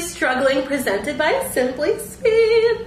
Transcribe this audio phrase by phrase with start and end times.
[0.00, 2.86] Simply Struggling, presented by Simply Speed.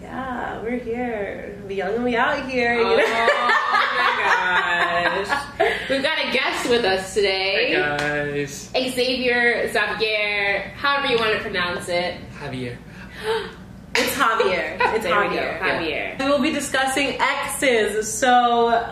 [0.00, 1.60] Yeah, we're here.
[1.66, 2.74] We young and we out here.
[2.74, 2.96] you Oh know?
[2.96, 3.04] my
[5.26, 5.80] gosh.
[5.90, 7.66] We've got a guest with us today.
[7.68, 12.20] Hey guys, Xavier Xavier, however you want to pronounce it.
[12.40, 12.76] Javier.
[13.96, 14.76] It's Javier.
[14.96, 16.16] It's There we go, Javier.
[16.18, 16.18] Javier.
[16.18, 18.12] We will be discussing exes.
[18.12, 18.70] So,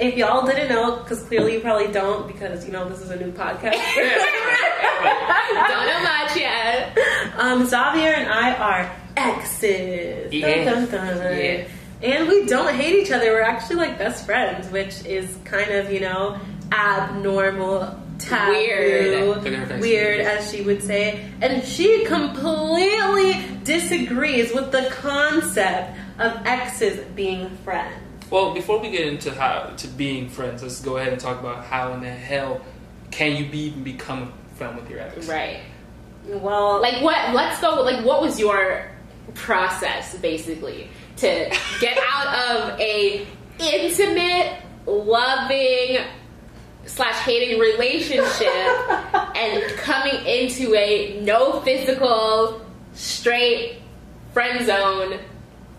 [0.00, 3.16] if y'all didn't know, because clearly you probably don't, because you know this is a
[3.16, 3.72] new podcast.
[5.50, 6.96] Don't know much yet.
[7.36, 10.32] um, Xavier and I are exes.
[10.32, 10.64] Yeah.
[10.64, 11.36] Dun, dun, dun.
[11.36, 11.68] Yeah.
[12.02, 13.26] And we don't hate each other.
[13.32, 16.38] We're actually like best friends, which is kind of you know
[16.72, 17.98] abnormal.
[18.18, 19.28] Taboo, Weird.
[19.28, 19.80] Look at her face.
[19.80, 27.48] weird, as she would say, and she completely disagrees with the concept of exes being
[27.64, 27.96] friends.
[28.30, 31.64] Well, before we get into how to being friends, let's go ahead and talk about
[31.64, 32.60] how in the hell
[33.10, 35.26] can you be, even become a friend with your ex?
[35.26, 35.60] Right.
[36.26, 37.34] Well, Like what?
[37.34, 37.82] Let's go.
[37.82, 38.88] Like what was your
[39.34, 43.26] process basically to get out of a
[43.58, 45.98] intimate, loving
[46.86, 48.46] slash hating relationship
[49.36, 53.78] and coming into a no physical, straight
[54.32, 55.18] friend zone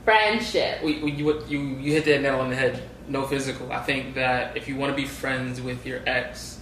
[0.06, 0.82] friendship?
[0.84, 2.82] We, we, you, you, you hit that nail on the head.
[3.08, 3.72] No physical.
[3.72, 6.60] I think that if you want to be friends with your ex,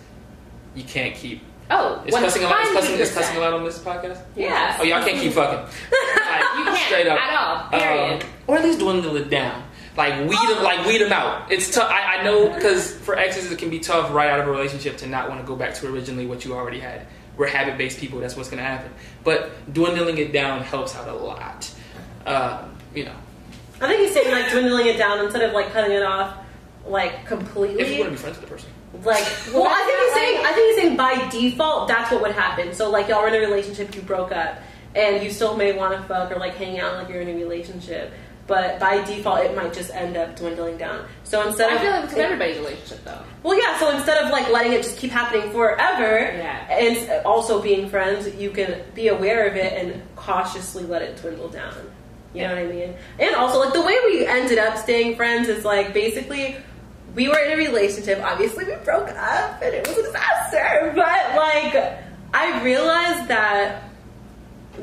[0.76, 1.42] you can't keep.
[1.72, 2.62] Oh, it's cussing a lot.
[2.62, 3.14] It's cussing, 100%.
[3.14, 4.22] cussing allowed on this podcast?
[4.36, 4.76] Yeah.
[4.80, 5.60] Oh, y'all can't keep fucking.
[5.60, 5.70] Like,
[6.58, 7.20] You can't straight up.
[7.20, 7.34] at
[7.72, 7.80] all.
[7.80, 8.24] Period.
[8.24, 9.64] Um, or at least dwindle it down.
[9.96, 11.52] Like weed them, like weed them out.
[11.52, 11.90] It's tough.
[11.92, 14.98] I, I know because for exes it can be tough right out of a relationship
[14.98, 17.06] to not want to go back to originally what you already had.
[17.38, 18.20] We're habit based people.
[18.20, 18.92] That's what's going to happen.
[19.24, 21.70] But dwindling it down helps out a lot.
[22.26, 23.16] Um, you know,
[23.82, 26.38] I think he's saying like dwindling it down instead of like cutting it off
[26.86, 27.82] like completely.
[27.82, 28.02] if you completely.
[28.04, 28.70] want to be friends with the person.
[29.04, 30.46] Like, well, I think he's saying.
[30.46, 32.74] I think he's saying by default that's what would happen.
[32.74, 34.58] So like y'all were in a relationship, you broke up,
[34.96, 37.36] and you still may want to fuck or like hang out like you're in a
[37.36, 38.12] relationship.
[38.48, 41.06] But by default, it might just end up dwindling down.
[41.24, 43.22] So instead I of feel like it's in everybody's relationship though.
[43.44, 43.78] Well, yeah.
[43.80, 46.66] So instead of like letting it just keep happening forever, Yeah.
[46.76, 51.50] and also being friends, you can be aware of it and cautiously let it dwindle
[51.50, 51.76] down.
[52.34, 52.94] You know what I mean?
[53.18, 56.56] And also, like the way we ended up staying friends is like basically
[57.16, 58.22] we were in a relationship.
[58.24, 60.92] Obviously, we broke up and it was a disaster.
[60.96, 61.76] But like,
[62.34, 63.84] I realized that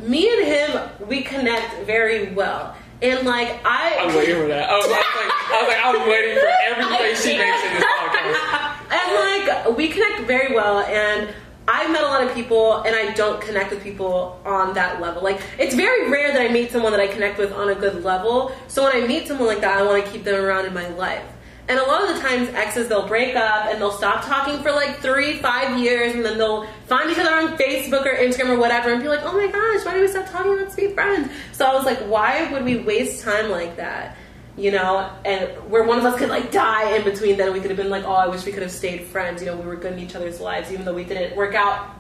[0.02, 2.74] me and him we connect very well.
[3.02, 4.68] And like I, I'm waiting for that.
[4.70, 7.84] I was like, I was like, I'm waiting for every face she makes in this
[8.00, 8.90] podcast.
[8.90, 11.28] and like we connect very well and
[11.68, 15.22] I've met a lot of people and I don't connect with people on that level.
[15.22, 18.04] Like it's very rare that I meet someone that I connect with on a good
[18.04, 18.52] level.
[18.68, 20.88] So when I meet someone like that, I want to keep them around in my
[20.90, 21.24] life.
[21.68, 24.70] And a lot of the times exes they'll break up and they'll stop talking for
[24.70, 28.58] like three, five years and then they'll find each other on Facebook or Instagram or
[28.58, 30.52] whatever and be like, Oh my gosh, why did we stop talking?
[30.52, 31.28] Let's be friends.
[31.50, 34.16] So I was like, why would we waste time like that?
[34.56, 37.70] You know, and where one of us could like die in between, then we could
[37.70, 39.42] have been like, oh, I wish we could have stayed friends.
[39.42, 41.90] You know, we were good in each other's lives, even though we didn't work out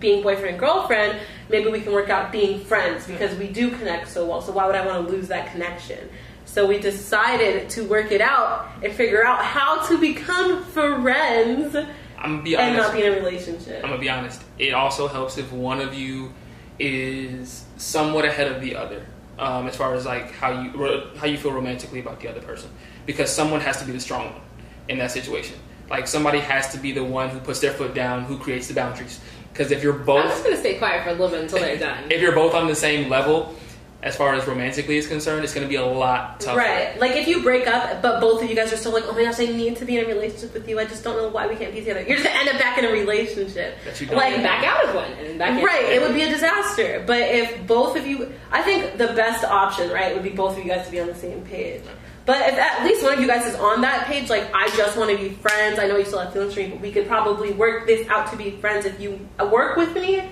[0.00, 1.18] being boyfriend and girlfriend.
[1.48, 4.42] Maybe we can work out being friends because we do connect so well.
[4.42, 6.08] So why would I want to lose that connection?
[6.44, 11.76] So we decided to work it out and figure out how to become friends
[12.18, 12.68] I'm gonna be honest.
[12.68, 13.82] and not be in a relationship.
[13.82, 14.42] I'm gonna be honest.
[14.58, 16.32] It also helps if one of you
[16.78, 19.06] is somewhat ahead of the other,
[19.42, 20.70] um, as far as like how you
[21.16, 22.70] how you feel romantically about the other person,
[23.06, 24.40] because someone has to be the strong one
[24.88, 25.56] in that situation.
[25.90, 28.74] Like somebody has to be the one who puts their foot down, who creates the
[28.74, 29.20] boundaries.
[29.52, 31.76] Because if you're both, I'm just gonna stay quiet for a little bit until they're
[31.76, 32.10] done.
[32.10, 33.54] if you're both on the same level,
[34.02, 36.58] as far as romantically is concerned, it's gonna be a lot tougher.
[36.58, 36.98] Right.
[36.98, 39.22] Like if you break up, but both of you guys are still like, oh my
[39.22, 40.80] gosh, I need to be in a relationship with you.
[40.80, 42.00] I just don't know why we can't be together.
[42.00, 43.76] You're just gonna end up back in a relationship.
[43.84, 45.64] That you don't Like and back out of one and back in.
[45.64, 47.04] Right, it would be a disaster.
[47.06, 50.64] But if both of you, I think the best option, right, would be both of
[50.64, 51.82] you guys to be on the same page.
[52.24, 54.96] But if at least one of you guys is on that page, like I just
[54.96, 55.78] want to be friends.
[55.78, 58.30] I know you still have feelings for me, but we could probably work this out
[58.30, 58.84] to be friends.
[58.84, 60.22] If you work with me,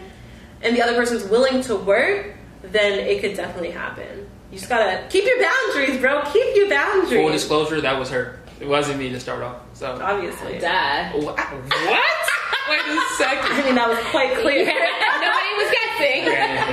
[0.62, 4.28] and the other person's willing to work, then it could definitely happen.
[4.50, 6.22] You just gotta keep your boundaries, bro.
[6.32, 7.10] Keep your boundaries.
[7.12, 8.40] Full disclosure, that was her.
[8.60, 9.62] It wasn't me to start off.
[9.74, 10.58] So Obviously.
[10.58, 11.10] Duh.
[11.12, 11.36] what?
[11.38, 11.38] what?
[12.68, 13.52] Wait a I second.
[13.52, 14.66] I mean, that was quite clear.
[14.66, 16.28] Nobody was guessing.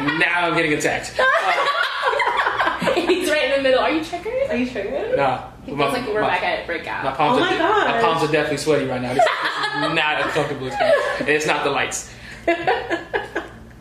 [0.07, 1.13] And now I'm getting attacked.
[3.07, 3.79] He's right in the middle.
[3.79, 4.49] Are you triggered?
[4.49, 5.15] Are you triggered?
[5.17, 5.49] Nah.
[5.65, 7.03] He feels like we're back at breakout.
[7.03, 7.87] My palms, Oh are, my gosh.
[7.87, 9.13] my palms are definitely sweaty right now.
[9.13, 10.97] This, this is not a comfortable experience.
[11.19, 12.11] And it's not the lights.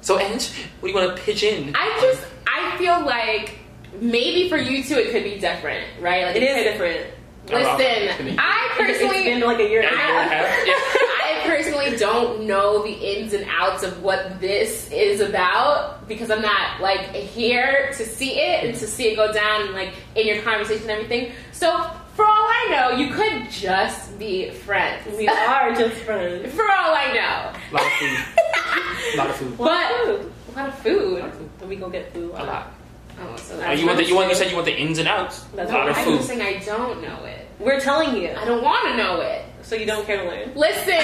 [0.06, 1.74] So, Ange, what do you want to pitch in?
[1.74, 3.58] I just I feel like
[4.00, 6.26] maybe for you two it could be different, right?
[6.26, 7.10] Like It is could- different.
[7.48, 10.40] Listen, I It's personally been like a year and a half.
[10.66, 16.42] I personally don't know the ins and outs of what this is about because I'm
[16.42, 20.24] not like here to see it and to see it go down and like in
[20.28, 21.32] your conversation and everything.
[21.50, 25.06] So for all I know, you could just be friends.
[25.16, 26.52] We are just friends.
[26.56, 27.52] For all I know.
[27.70, 28.18] A lot of food.
[29.14, 29.58] a lot of food.
[29.58, 30.32] What But- food?
[30.54, 31.50] A lot of food.
[31.58, 32.30] Then we go get food.
[32.34, 32.72] A lot.
[33.20, 34.98] Oh, so Uh, that's you want the, you want you said you want the ins
[34.98, 35.40] and outs.
[35.54, 37.46] That's a lot what of I'm just saying I don't know it.
[37.58, 39.42] We're telling you, I don't want to know it.
[39.62, 40.52] so you don't care to learn.
[40.54, 40.86] Listen,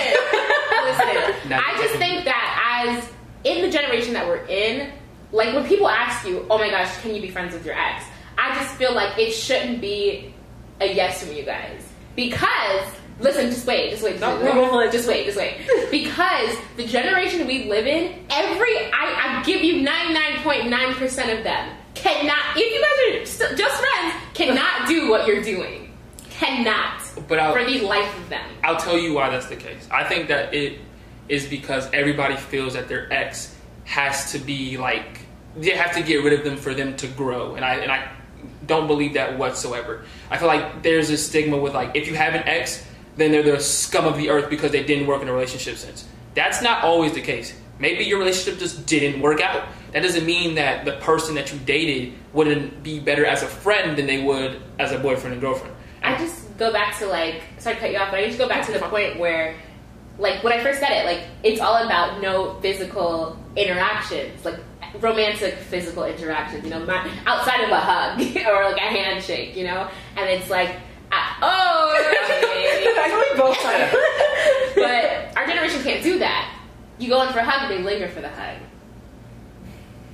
[0.84, 1.48] listen.
[1.48, 3.08] Now I just think that as
[3.44, 4.90] in the generation that we're in,
[5.32, 8.04] like when people ask you, "Oh my gosh, can you be friends with your ex?"
[8.38, 10.31] I just feel like it shouldn't be
[10.82, 11.80] a yes from you guys
[12.16, 12.86] because
[13.20, 15.90] listen, just wait, just wait, just wait, just wait, just wait.
[15.90, 20.94] Because the generation we live in, every I, I give you ninety nine point nine
[20.94, 22.56] percent of them cannot.
[22.56, 25.92] If you guys are st- just friends, cannot do what you're doing.
[26.30, 27.02] Cannot.
[27.28, 28.44] But I'll- for the life of them.
[28.64, 29.86] I'll tell you why that's the case.
[29.90, 30.80] I think that it
[31.28, 35.20] is because everybody feels that their ex has to be like
[35.56, 38.10] they have to get rid of them for them to grow, and I and I
[38.66, 40.04] don't believe that whatsoever.
[40.30, 42.86] I feel like there's a stigma with like if you have an ex,
[43.16, 46.06] then they're the scum of the earth because they didn't work in a relationship since.
[46.34, 47.54] That's not always the case.
[47.78, 49.66] Maybe your relationship just didn't work out.
[49.92, 53.98] That doesn't mean that the person that you dated wouldn't be better as a friend
[53.98, 55.74] than they would as a boyfriend and girlfriend.
[56.02, 58.48] I just go back to like sorry to cut you off, but I just go
[58.48, 59.56] back to the point where
[60.18, 64.60] like when I first said it, like it's all about no physical interactions, like
[65.00, 69.64] romantic physical interactions, you know, not outside of a hug or like a handshake, you
[69.64, 69.88] know?
[70.16, 70.76] And it's like
[71.10, 71.92] I, oh
[72.98, 73.62] Actually, both
[74.74, 76.58] but our generation can't do that.
[76.98, 78.58] You go in for a hug, they linger for the hug.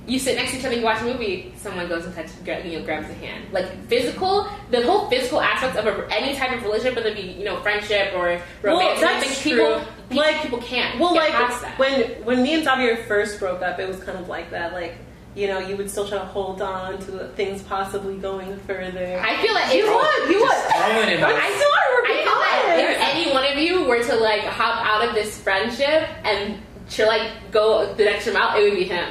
[0.09, 2.35] You sit next to each other, you watch a movie, someone goes and touches,
[2.65, 3.45] you know, grabs a hand.
[3.53, 7.21] Like physical, the whole physical aspects of a, any type of relationship, whether it be
[7.21, 9.79] you know friendship or Well, romance, that's I think people,
[10.09, 10.17] true.
[10.17, 11.77] Like- people can't Well, get like past that.
[11.77, 14.73] when when me and Xavier first broke up, it was kind of like that.
[14.73, 14.95] Like
[15.35, 19.19] you know, you would still try to hold on to things possibly going further.
[19.23, 20.49] I feel like you if, would, you would.
[20.49, 21.31] Just throwing it out.
[21.35, 21.69] I still
[22.09, 25.39] I feel like if any one of you were to like hop out of this
[25.39, 26.57] friendship and
[26.91, 29.07] to like go the next mile, it would be him.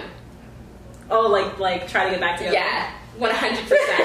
[1.10, 2.54] Oh, like like try to get back together.
[2.56, 4.00] Yeah, one hundred percent.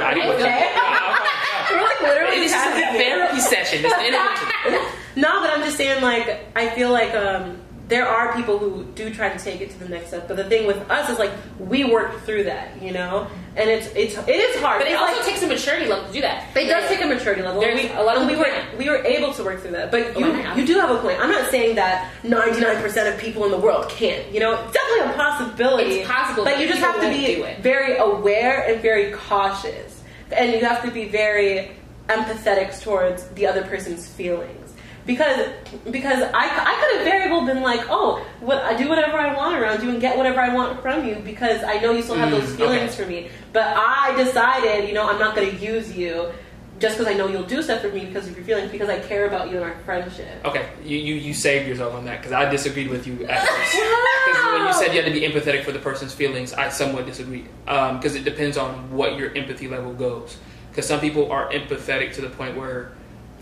[0.00, 0.74] Okay.
[1.70, 3.84] We're like literally This is a having- therapy session.
[3.84, 4.92] It's intervention.
[5.16, 7.58] No, but I'm just saying, like, I feel like um,
[7.88, 10.28] there are people who do try to take it to the next step.
[10.28, 13.26] But the thing with us is like we work through that, you know,
[13.56, 14.80] and it's it's it is hard.
[14.80, 16.54] But it also like, takes a maturity level to do that.
[16.54, 17.60] It does take a maturity level.
[17.60, 19.90] There's we, a lot of we were we were able to work through that.
[19.90, 21.18] But Oh, you you do have a point.
[21.18, 24.30] I'm not saying that 99 percent of people in the world can't.
[24.32, 25.94] You know, definitely a possibility.
[26.00, 30.52] It's possible, but but you just have to be very aware and very cautious, and
[30.52, 31.70] you have to be very
[32.08, 34.57] empathetic towards the other person's feelings.
[35.08, 35.48] Because
[35.90, 39.34] because I, I could have very well been like, oh, what I do whatever I
[39.34, 42.16] want around you and get whatever I want from you because I know you still
[42.16, 43.02] have Mm, those feelings okay.
[43.04, 43.28] for me.
[43.54, 46.30] But I decided, you know, I'm not going to use you
[46.78, 48.98] just because I know you'll do stuff for me because of your feelings, because I
[49.00, 50.28] care about you and our friendship.
[50.44, 53.72] Okay, you, you, you saved yourself on that because I disagreed with you at first.
[53.72, 57.06] Because when you said you had to be empathetic for the person's feelings, I somewhat
[57.06, 57.48] disagreed.
[57.64, 60.36] Because it depends on what your empathy level goes.
[60.70, 62.92] Because some people are empathetic to the point where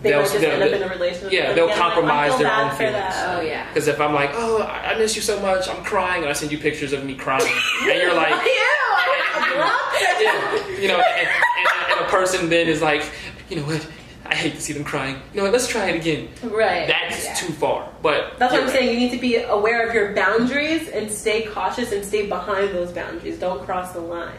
[0.03, 1.33] They they'll, might just they'll- end up in a relationship.
[1.33, 1.75] yeah, they'll them.
[1.75, 3.15] I'm like, compromise their own feelings.
[3.19, 3.67] Oh yeah.
[3.69, 6.35] Because if I'm like, oh, I I miss you so much, I'm crying, and I
[6.35, 7.47] send you pictures of me crying,
[7.83, 9.47] and you're like, yeah,
[10.21, 13.11] yeah, you know, and, and, and a person then is like,
[13.49, 13.87] you know what,
[14.31, 15.17] I hate to see them crying.
[15.33, 16.29] You know what, let's try it again.
[16.43, 16.87] right.
[16.89, 17.35] That's Yeah.
[17.35, 17.89] too far.
[18.03, 18.77] But That's what I'm right.
[18.77, 18.91] saying.
[18.93, 22.93] You need to be aware of your boundaries and stay cautious and stay behind those
[22.93, 23.39] boundaries.
[23.39, 24.33] Don't cross the line.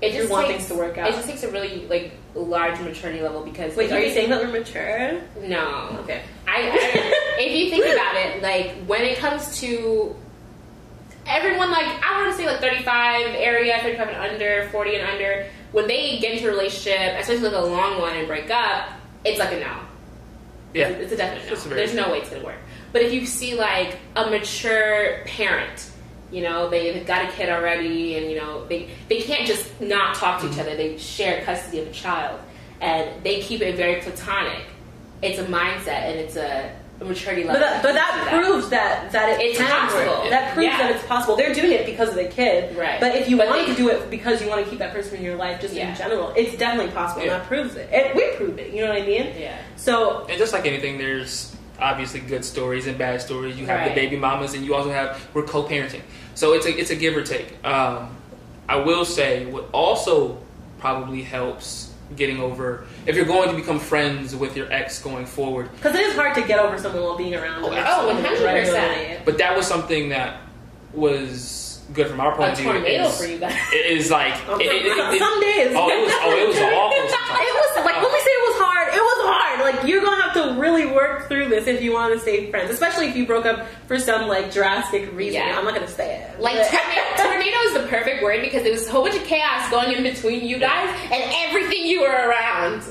[0.00, 1.08] It You just want takes, things to work out.
[1.08, 4.30] It just takes a really like large maturity level because Wait, like, are you saying
[4.30, 5.20] that we're mature?
[5.42, 5.98] no?
[6.04, 6.22] Okay.
[6.46, 10.14] I, I if you think about it, like when it comes to
[11.26, 15.46] everyone, like I want to say like 35 area, 35 and under, 40 and under,
[15.72, 18.88] when they get into a relationship, especially like a long one and break up,
[19.24, 19.76] it's like a no.
[20.74, 20.88] Yeah.
[20.88, 21.52] It's a definite no.
[21.52, 22.58] It's very There's no way it's gonna work.
[22.92, 25.90] But if you see like a mature parent,
[26.30, 29.80] you know, they, they've got a kid already and you know, they they can't just
[29.80, 30.54] not talk to Mm-hmm.
[30.54, 30.76] each other.
[30.76, 32.40] They share custody of a child
[32.80, 34.62] and they keep it very platonic.
[35.22, 39.12] It's a mindset and it's a, a maturity But that, but that to proves that
[39.12, 40.20] that it It's possible.
[40.22, 40.30] work.
[40.30, 40.78] That proves Yeah.
[40.78, 41.36] that it's possible.
[41.36, 42.76] They're doing it because of the kid.
[42.76, 42.98] Right.
[42.98, 44.92] But if you But want they- to do it because you want to keep that
[44.92, 45.90] person in your life, just Yeah.
[45.90, 47.24] in general, it's definitely possible.
[47.24, 47.34] Yeah.
[47.34, 47.88] And that proves it.
[47.92, 48.72] And we prove it.
[48.72, 49.32] You know what I mean?
[49.38, 49.54] Yeah.
[49.76, 53.56] So And just like anything, there's obviously good stories and bad stories.
[53.56, 53.88] You have Right.
[53.90, 56.00] the baby mamas, and you also have we're co-parenting.
[56.34, 57.64] So it's a it's a give or take.
[57.64, 58.16] Um,
[58.68, 60.38] I will say what also
[60.80, 65.70] probably helps getting over if you're going to become friends with your ex going forward.
[65.76, 67.72] Because it is hard to get over someone while being around them.
[67.74, 68.44] Oh, 100%.
[68.44, 69.18] regularly.
[69.24, 70.40] But that was something that
[70.94, 72.72] was good from our point A of view.
[72.72, 73.56] tornado is- for you guys.
[73.72, 75.72] It is like it, it- it- it- Some days.
[75.76, 77.08] Oh, it was oh, it was awful.
[77.08, 77.40] Sometimes.
[77.48, 78.37] It was like when we say it was
[79.28, 79.74] hard, it was hard.
[79.80, 82.70] Like you're gonna have to really work through this if you want to stay friends,
[82.70, 85.40] especially if you broke up for some like drastic reason.
[85.42, 85.58] Yeah.
[85.58, 86.40] I'm not gonna say it.
[86.40, 86.70] Like But-
[87.18, 89.92] tornado, tornado is the perfect word because there was a whole bunch of chaos going
[89.92, 92.82] in between you guys and everything you were around.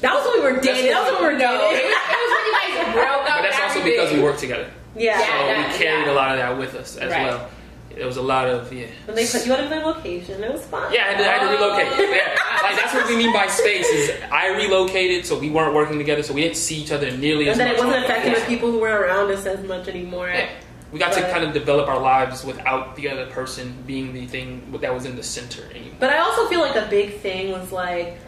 [0.00, 0.90] that was when we were dating.
[0.92, 1.90] That was when we were No, it was, dating.
[1.90, 2.52] it was when you
[2.84, 3.36] guys broke up.
[3.38, 4.70] But that's also because we worked together.
[4.96, 5.18] Yeah.
[5.18, 6.12] So Yeah, that- we carried yeah.
[6.12, 7.26] a lot of that with us as Right.
[7.26, 7.48] well.
[7.94, 8.88] There was a lot of yeah.
[9.06, 10.92] When they put you out of their location, it was fun.
[10.92, 12.10] Yeah, I had to, I had to relocate.
[12.14, 12.36] Yeah.
[12.66, 16.22] Like that's what we mean by space is I relocated, so we weren't working together,
[16.22, 17.66] so we didn't see each other nearly as much.
[17.66, 17.84] And then much.
[17.84, 20.28] it wasn't affecting the people who were around us as much anymore.
[20.28, 20.48] Yeah.
[20.92, 24.78] We got to kind of develop our lives without the other person being the thing
[24.80, 25.96] that was in the center anymore.
[25.98, 28.18] But I also feel like a big thing was like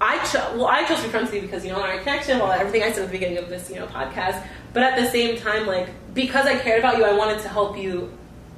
[0.00, 2.40] I chose well I chose to be friends with you because you know our connection,
[2.40, 4.44] all everything I said at the beginning of this you know podcast.
[4.72, 7.78] But at the same time, like because I cared about you, I wanted to help
[7.78, 8.12] you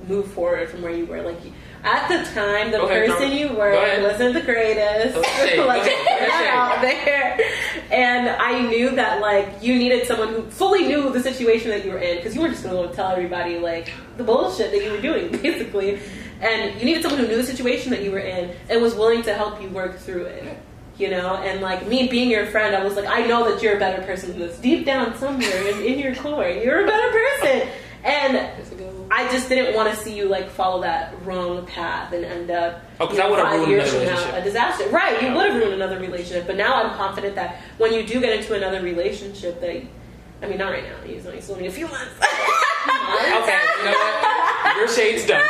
[0.08, 1.22] move forward from where you were.
[1.22, 1.38] Like
[1.86, 5.14] at the time, the person you were wasn't the greatest.
[5.14, 7.40] Go ahead, go Let's ahead, put go that out there.
[7.92, 11.92] And I knew that like you needed someone who fully knew the situation that you
[11.92, 14.90] were in because you were just going to tell everybody like the bullshit that you
[14.90, 16.00] were doing basically.
[16.40, 19.22] And you needed someone who knew the situation that you were in and was willing
[19.22, 20.58] to help you work through it.
[20.98, 23.76] You know, and like me being your friend, I was like, I know that you're
[23.76, 24.58] a better person than this.
[24.58, 27.68] Deep down somewhere in, in your core, you're a better person.
[28.06, 28.48] And
[29.10, 32.80] I just didn't want to see you like follow that wrong path and end up
[33.00, 34.40] Oh, 'cause you I know, would've five ruined years another from now, relationship.
[34.40, 34.88] a disaster.
[34.90, 36.46] Right, you would have ruined another relationship.
[36.46, 39.82] But now I'm confident that when you do get into another relationship, that
[40.42, 41.08] I mean, not right now.
[41.10, 42.14] You only still need a few months.
[42.88, 44.76] Okay, you know what?
[44.76, 45.42] Your shade's done.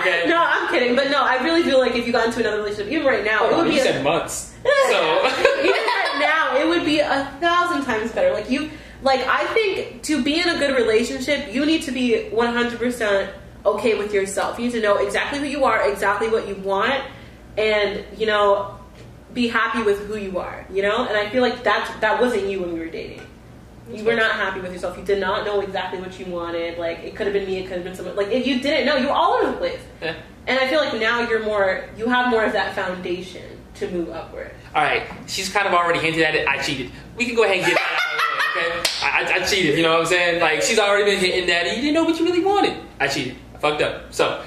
[0.00, 0.24] Okay.
[0.28, 0.94] no, I'm kidding.
[0.96, 3.46] But no, I really feel like if you got into another relationship, even right now,
[3.46, 4.54] it oh, would you be a, said months.
[4.64, 5.26] So
[5.60, 8.32] even right now, it would be a thousand times better.
[8.34, 8.70] Like you,
[9.02, 13.30] like I think to be in a good relationship, you need to be 100 percent
[13.64, 14.58] okay with yourself.
[14.58, 17.02] You need to know exactly who you are, exactly what you want,
[17.56, 18.78] and you know,
[19.34, 20.66] be happy with who you are.
[20.70, 23.22] You know, and I feel like that that wasn't you when we were dating.
[23.90, 24.98] You were not happy with yourself.
[24.98, 26.78] You did not know exactly what you wanted.
[26.78, 27.58] Like it could have been me.
[27.58, 28.16] It could have been someone.
[28.16, 29.80] Like if you didn't know, you were all over the place.
[30.02, 30.14] Yeah.
[30.46, 31.88] And I feel like now you're more.
[31.96, 34.50] You have more of that foundation to move upward.
[34.74, 36.46] All right, she's kind of already hinted at it.
[36.46, 36.90] I cheated.
[37.16, 37.78] We can go ahead and get
[38.54, 39.06] that out of the way, okay?
[39.06, 39.76] I, I, I cheated.
[39.76, 40.40] You know what I'm saying?
[40.40, 41.66] Like she's already been hitting that.
[41.66, 42.76] and You didn't know what you really wanted.
[43.00, 43.36] I cheated.
[43.54, 44.12] I fucked up.
[44.12, 44.44] So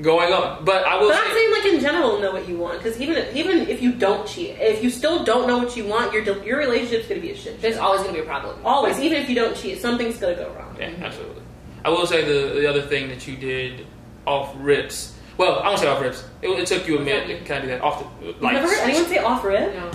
[0.00, 2.78] going on, but I will But I'm saying like in general, know what you want.
[2.82, 6.12] Because even even if you don't cheat, if you still don't know what you want,
[6.12, 7.60] your your relationship's gonna be a shit.
[7.60, 8.56] There's always going to be a problem.
[8.64, 10.76] always, even if you don't cheat, something's gonna go wrong.
[10.78, 11.42] yeah, absolutely.
[11.84, 13.86] I will say the the other thing that you did
[14.26, 15.14] off rips.
[15.36, 16.24] Well, I won't say off rips.
[16.42, 18.54] It, it took you a minute to kind of do that off the You've like.
[18.54, 19.72] never heard anyone say off rip?
[19.74, 19.90] No.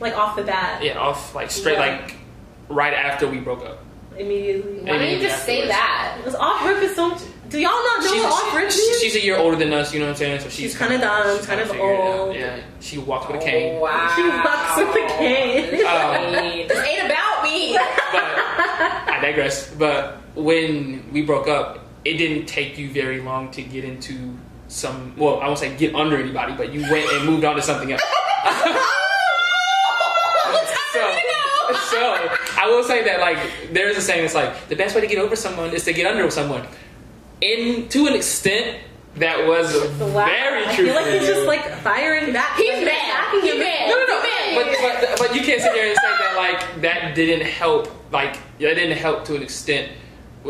[0.00, 1.96] Like off the bat, Yeah, off like straight Yeah.
[1.98, 2.14] like
[2.68, 3.78] right after we broke up.
[4.18, 4.80] immediately.
[4.80, 5.78] Why don't you just say afterwards.
[5.78, 6.14] that?
[6.18, 7.16] Because off rip is so.
[7.48, 9.94] Do y'all not know She's, what off rip she- she's a year older than us,
[9.94, 10.40] you know what I'm saying?
[10.40, 12.18] So she's, She's kinda dumb, she's kind of figured it out.
[12.18, 12.34] old.
[12.36, 13.76] Yeah, she walks with a cane.
[13.76, 14.12] Oh, wow.
[14.14, 15.64] She walks with a cane.
[15.86, 17.72] Um, this ain't about me.
[18.12, 19.72] but I digress.
[19.74, 24.36] But when we broke up, it didn't take you very long to get into
[24.68, 25.14] some.
[25.16, 27.90] Well, I won't say get under anybody, but you went and moved on to something
[27.92, 28.02] else.
[30.92, 31.12] so,
[31.90, 32.37] so
[32.68, 33.38] I will say that like
[33.72, 36.06] there's a saying It's like the best way to get over someone is to get
[36.06, 36.66] under someone.
[37.40, 38.78] In to an extent,
[39.16, 40.26] that was Wow.
[40.26, 40.86] very I true.
[40.86, 42.56] feel like he's just like firing back.
[42.56, 42.92] He's like, mad.
[43.10, 43.60] attacking He's you.
[43.60, 43.88] mad.
[43.88, 44.20] No, no, no.
[44.54, 45.06] But, mad.
[45.08, 47.88] but but you can't sit there and say that like that didn't help.
[48.12, 49.92] Like that didn't help to an extent.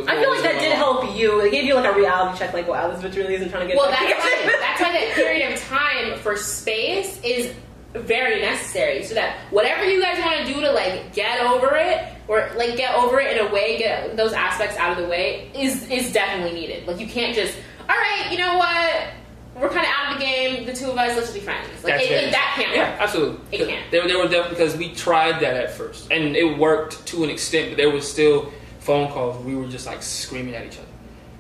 [0.07, 0.77] I feel like that did on.
[0.77, 1.41] help you.
[1.41, 2.53] It gave you like a reality check.
[2.53, 3.77] Like, wow, this bitch really isn't trying to get.
[3.77, 7.53] Well, back that's why, that's why that period of time for space is
[7.95, 9.03] very necessary.
[9.05, 12.77] So that whatever you guys want to do to like get over it, or like
[12.77, 16.13] get over it in a way, get those aspects out of the way, is is
[16.13, 16.87] definitely needed.
[16.87, 17.57] Like you can't just,
[17.89, 19.09] all right, you know what,
[19.57, 20.67] we're kind of out of the game.
[20.67, 21.67] The two of us, let's just be friends.
[21.83, 23.01] Like That's it, it- that can't Yeah, work.
[23.01, 23.59] absolutely.
[23.59, 23.91] It can't.
[23.91, 27.31] There, there were definitely because we tried that at first, and it worked to an
[27.31, 27.71] extent.
[27.71, 29.43] But there was still phone calls.
[29.45, 30.87] We were just like screaming at each other,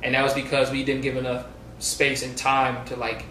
[0.02, 1.44] and that was because we didn't give enough
[1.80, 3.24] space and time to like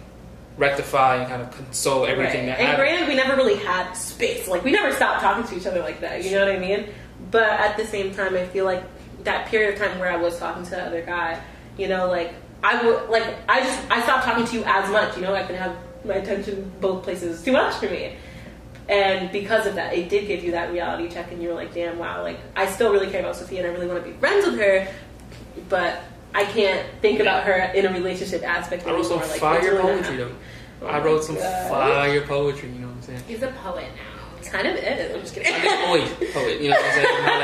[0.58, 2.56] rectify and kind of console everything Right.
[2.56, 2.88] that And happened.
[2.88, 4.48] granted, we never really had space.
[4.48, 6.24] Like, we never stopped talking to each other like that.
[6.24, 6.86] You know what I mean?
[7.30, 8.82] But at the same time, I feel like
[9.24, 11.40] that period of time where I was talking to the other guy,
[11.76, 15.16] you know, like I would like I just I stopped talking to you as much.
[15.16, 18.14] You know, I can have my attention both places too much for me.
[18.88, 21.74] And because of that, it did give you that reality check, and you were like,
[21.74, 22.22] "Damn, wow!
[22.22, 24.58] Like, I still really care about Sophia, and I really want to be friends with
[24.58, 24.88] her,
[25.68, 26.00] but
[26.34, 29.18] I can't think about her in a relationship aspect I wrote some.
[29.18, 30.34] Like, fire really poetry though.
[30.82, 31.70] Oh I wrote some God.
[31.70, 32.68] fire poetry.
[32.70, 33.22] You know what I'm saying?
[33.26, 34.36] He's a poet now.
[34.38, 35.14] It's kind of is.
[35.14, 35.52] I'm just kidding.
[35.52, 36.60] Unemployed poet.
[36.60, 37.22] You know what I'm saying?
[37.24, 37.38] How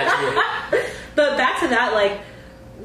[0.70, 0.90] that's.
[1.16, 2.20] But back to that, like,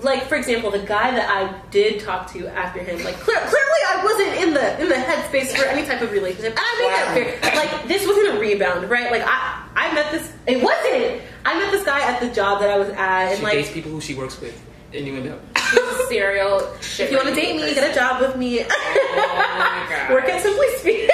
[0.04, 3.82] like for example, the guy that I did talk to after him, like clear, clearly
[3.88, 6.52] I wasn't in the in the headspace for any type of relationship.
[6.52, 7.56] And I made that clear.
[7.56, 9.12] Like this wasn't a rebound, right?
[9.12, 10.32] Like I I met this.
[10.48, 11.22] It wasn't.
[11.46, 13.54] I met this guy at the job that I was at, and She like.
[13.54, 14.60] dates people who she works with.
[14.94, 15.40] Innuendo.
[15.56, 17.06] He's a serial shit.
[17.06, 18.62] If you want to date me, get a job with me.
[18.62, 20.12] Oh my god.
[20.12, 21.10] Work at Simply Speed.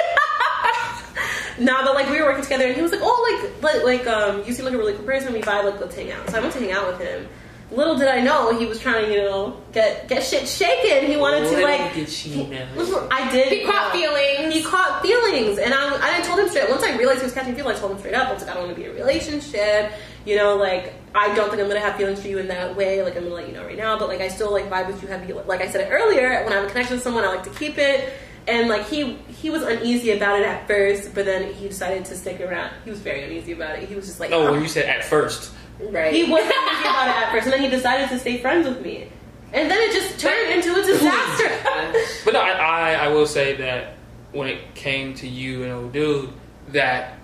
[1.58, 4.06] nah, but like we were working together, and he was like, "Oh, like, like, like,
[4.06, 5.32] um, you seem like a really cool person.
[5.32, 5.64] We vibe.
[5.64, 7.28] Like, let's hang out." So I went to hang out with him.
[7.70, 11.10] Little did I know he was trying to, you know, get get shit shaken.
[11.10, 11.94] He wanted to like.
[11.94, 13.08] did she know.
[13.10, 13.52] I did.
[13.52, 14.54] He caught feelings.
[14.54, 16.70] He caught feelings, and I, I told him straight.
[16.70, 18.28] Once I realized he was catching feelings, I told him straight up.
[18.28, 19.92] I was like, I don't want to be in a relationship.
[20.24, 23.02] You know, like I don't think I'm gonna have feelings for you in that way.
[23.02, 25.00] Like I'm gonna let you know right now, but like I still like vibe with
[25.02, 25.32] you heavy.
[25.32, 27.50] Like I said it earlier, when I have a connection with someone, I like to
[27.50, 28.12] keep it.
[28.46, 32.16] And like he he was uneasy about it at first, but then he decided to
[32.16, 32.70] stick around.
[32.84, 33.88] He was very uneasy about it.
[33.88, 34.62] He was just like, No, "Oh." when ah.
[34.62, 35.52] you said at first.
[35.78, 36.12] Right.
[36.12, 38.82] he wasn't uneasy about it at first, and then he decided to stay friends with
[38.82, 39.08] me.
[39.52, 41.50] And then it just turned into a disaster.
[42.24, 43.94] But no, I, I, I will say that
[44.32, 46.30] when it came to you and old dude,
[46.68, 47.18] that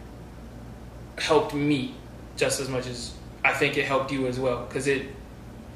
[1.18, 1.94] helped me
[2.36, 3.12] just as much as
[3.44, 4.64] I think it helped you as well.
[4.66, 5.06] Because it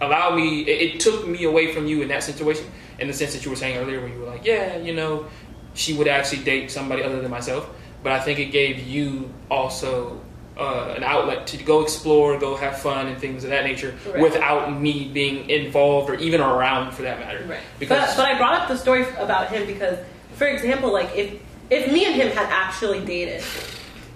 [0.00, 2.66] allowed me, it, it took me away from you in that situation,
[2.98, 5.26] in the sense that you were saying earlier, where you were like, yeah, you know,
[5.74, 7.68] she would actually date somebody other than myself.
[8.02, 10.20] But I think it gave you also
[10.56, 14.22] uh, an outlet to go explore, go have fun, and things of that nature Right.
[14.22, 17.44] without me being involved or even around for that matter.
[17.46, 17.60] Right.
[17.78, 19.98] Because but, but I brought up the story about him because,
[20.34, 23.42] for example, like if if me and him had actually dated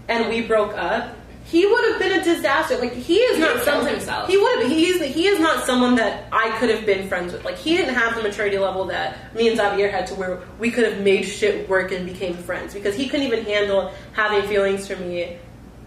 [0.09, 1.15] and we broke up,
[1.51, 2.77] he would have been a disaster.
[2.79, 3.89] Like he is He not someone.
[3.89, 4.29] himself.
[4.29, 4.71] He would have.
[4.71, 5.15] He is.
[5.15, 7.45] He is not someone that I could have been friends with.
[7.45, 10.71] Like he didn't have the maturity level that me and Xavier had to where we
[10.71, 14.87] could have made shit work and became friends because he couldn't even handle having feelings
[14.87, 15.39] for me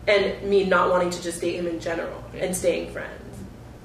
[0.05, 3.23] and me not wanting to just date him in general and staying friends.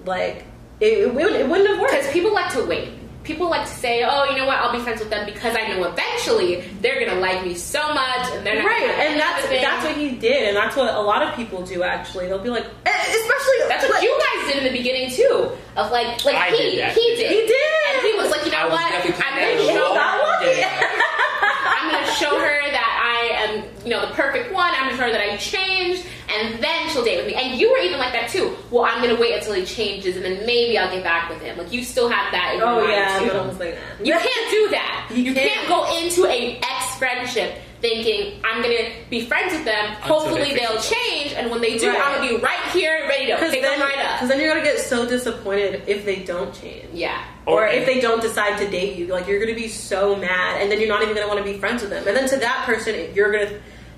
[0.05, 0.45] Like
[0.81, 1.93] it, it, wouldn't, it wouldn't have worked.
[1.93, 2.91] Because people like to wait.
[3.29, 4.57] People like to say, "Oh, you know what?
[4.57, 8.33] I'll be friends with them because I know eventually they're gonna like me so much,
[8.33, 10.99] and they're not right and that's everything." that's what he did and that's what a
[11.01, 14.49] lot of people do actually they'll be like eh, especially That's what like- you guys
[14.55, 15.51] did in the beginning too.
[15.77, 17.81] Of like, like I he did he did He did.
[17.93, 18.93] and he was like, you know was what?
[18.93, 19.95] I'm gonna show role.
[19.95, 20.65] Not lucky.
[20.65, 24.73] I'm gonna show her that I am, you know, the perfect one.
[24.75, 27.35] I'm gonna show her that I changed, and then she'll date with me.
[27.35, 28.55] And you were even like that too.
[28.71, 31.57] Well, I'm gonna wait until he changes, and then maybe I'll get back with him.
[31.59, 32.55] Like you still have that.
[32.55, 33.27] In oh yeah too.
[33.29, 35.09] but like that You can't do that.
[35.15, 35.53] You You, can't.
[35.53, 35.69] can't.
[35.69, 39.93] go into a ex friendship thinking I'm gonna be friends with them.
[40.01, 42.01] Hopefully they they'll change, and when they do, Right.
[42.01, 44.19] I'm gonna be right here, ready to because pick then, them right up.
[44.19, 47.23] cause then you're gonna get so disappointed if they don't change Yeah.
[47.47, 50.61] or Or- if they don't decide to date you like you're gonna be so mad
[50.61, 52.37] and then you're not even gonna want to be friends with them and then to
[52.39, 53.51] that person you're gonna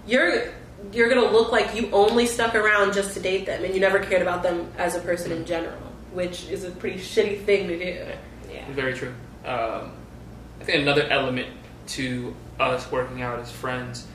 [0.06, 0.44] you're
[0.92, 3.98] you're gonna look like you only stuck around just to date them and you never
[3.98, 5.78] cared about them as a person in general
[6.12, 8.06] which is a pretty shitty thing to do
[8.52, 8.64] Yeah.
[8.72, 9.14] Very true.
[9.44, 9.92] Um,
[10.60, 11.48] I think another element
[11.88, 14.06] to us working out as friends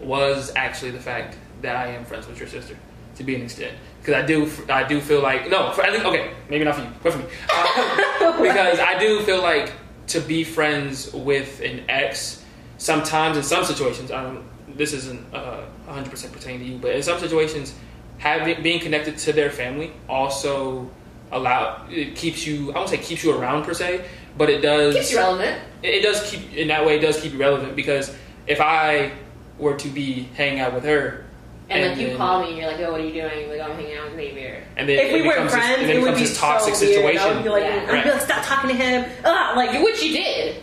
[0.00, 2.76] was actually the fact that I am friends with your sister
[3.16, 3.76] to be an extent.
[4.00, 6.82] Because I do, I do feel like no, for, I think okay, maybe not for
[6.82, 9.72] you, but for me, uh, because I do feel like
[10.08, 12.44] to be friends with an ex,
[12.78, 14.44] sometimes in some situations, I don't.
[14.78, 17.74] This isn't uh, 100% pertaining to you, but in some situations,
[18.18, 20.88] having being connected to their family also
[21.32, 22.72] allow it keeps you.
[22.72, 24.04] I won't say keeps you around per se,
[24.38, 25.60] but it does Keeps you relevant.
[25.82, 28.14] it it does keep in that way it does keep you relevant because
[28.46, 29.12] if I
[29.58, 31.24] were to be hanging out with her
[31.68, 33.60] And, like you then- call me, and you're like, "Oh, what are you doing?" Like,
[33.60, 34.62] I'm hanging out with Xavier.
[34.76, 36.38] and then if we were becomes this, friends and then it would becomes be this
[36.38, 36.94] toxic so weird.
[36.94, 37.86] situation I would be like, Yeah.
[37.90, 39.04] I'd be like, stop talking to him.
[39.24, 40.62] Ugh, like, Which you did.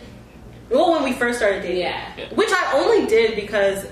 [0.70, 2.10] well, when we first started dating, Yeah.
[2.34, 3.86] which I only did because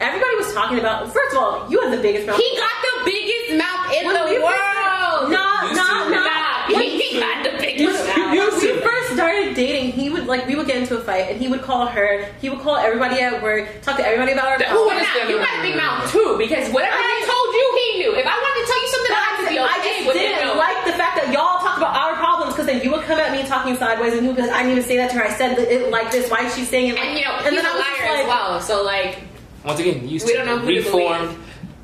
[0.00, 1.12] everybody was talking about.
[1.12, 2.36] First of all, you have the biggest mouth.
[2.36, 4.54] He got the biggest mouth in When the we world.
[4.54, 6.10] first- No, no, to.
[6.10, 6.24] no.
[6.24, 8.62] Nah, he got the biggest When mouth.
[8.62, 11.48] we first started dating, he would like we would get into a fight, and he
[11.48, 12.24] would call her.
[12.40, 15.06] He would call everybody at work, talk to everybody about our That- Ooh, problems.
[15.16, 18.12] nah, you got a big mouth too, because whatever I I, told you, he knew.
[18.14, 20.54] If I wanted to tell you something, I could be I just with didn't No.
[20.54, 23.32] like the fact that y'all talked about our problems because then you would come at
[23.32, 25.24] me talking sideways, and you would be like, "I didn't even say that to her.
[25.24, 26.30] I said it like this.
[26.30, 27.80] Why is she saying it?" Like, and you know, and he's then a I was
[27.82, 28.60] liar like, as well.
[28.60, 29.18] So like,
[29.64, 31.36] once again used We to don't know to reformed.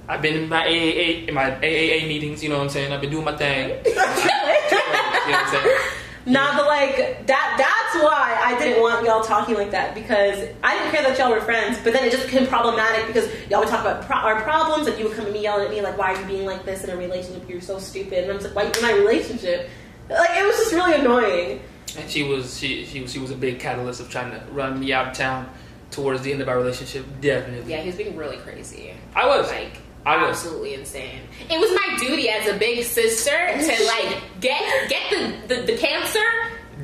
[0.09, 3.01] I've been in my AAA in my AAA meetings you know what I'm saying I've
[3.01, 5.79] been doing my thing you know what I'm saying
[6.27, 10.79] Nah, but like that that's why I didn't want y'all talking like that because I
[10.79, 13.69] didn't care that y'all were friends, but then it just became problematic because y'all would
[13.69, 15.99] talk about pro- our problems and you would come at me yelling at me like,
[15.99, 17.47] "Why are you being like this in a relationship?
[17.47, 19.69] You're so stupid." And I'm like, "Why are you in my relationship?"
[20.09, 21.61] Like it was just really annoying.
[21.99, 24.95] and she was she she she was a big catalyst of trying to run me
[24.95, 25.47] out of town
[25.95, 27.71] towards the end of our relationship, definitely.
[27.71, 28.93] Yeah, he was being really crazy.
[29.15, 29.49] I was.
[29.51, 30.31] Like I was.
[30.37, 31.21] absolutely insane.
[31.51, 35.11] It was my duty as a big sister to like get get
[35.49, 36.21] the the, the cancer.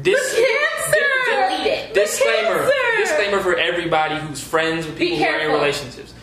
[0.03, 1.07] Dis- The cancer!
[1.57, 1.95] Delete it.
[1.95, 2.59] disclaimer.
[2.61, 2.73] cancer!
[2.99, 6.15] Disclaimer for everybody who's friends with people who are in relationships.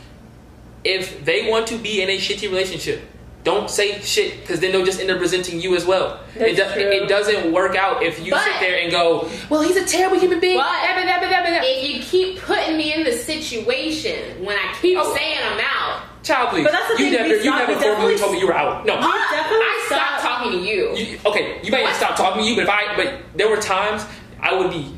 [0.86, 3.02] If they want to be in a shitty relationship,
[3.48, 6.20] don't say shit because then they'll just end up resenting you as well.
[6.36, 6.92] That's it, do- true.
[6.98, 10.20] it doesn't work out if you But- sit there and go, "Well, he's a terrible
[10.20, 13.04] human being." But blah, blah, blah, blah, blah, blah." if you keep putting me in
[13.06, 15.16] the situation when I keep Oh.
[15.16, 16.64] saying I'm out, Child, please.
[16.64, 18.86] But that's the you thing, never, you stopped- never formally told me you were out.
[18.86, 18.96] No.
[18.96, 20.96] I, definitely I stopped stopped- talking to you.
[20.98, 21.88] You, okay, you might What?
[21.92, 24.04] have stopped talking to you, but if I, but there were times
[24.42, 24.92] I would be,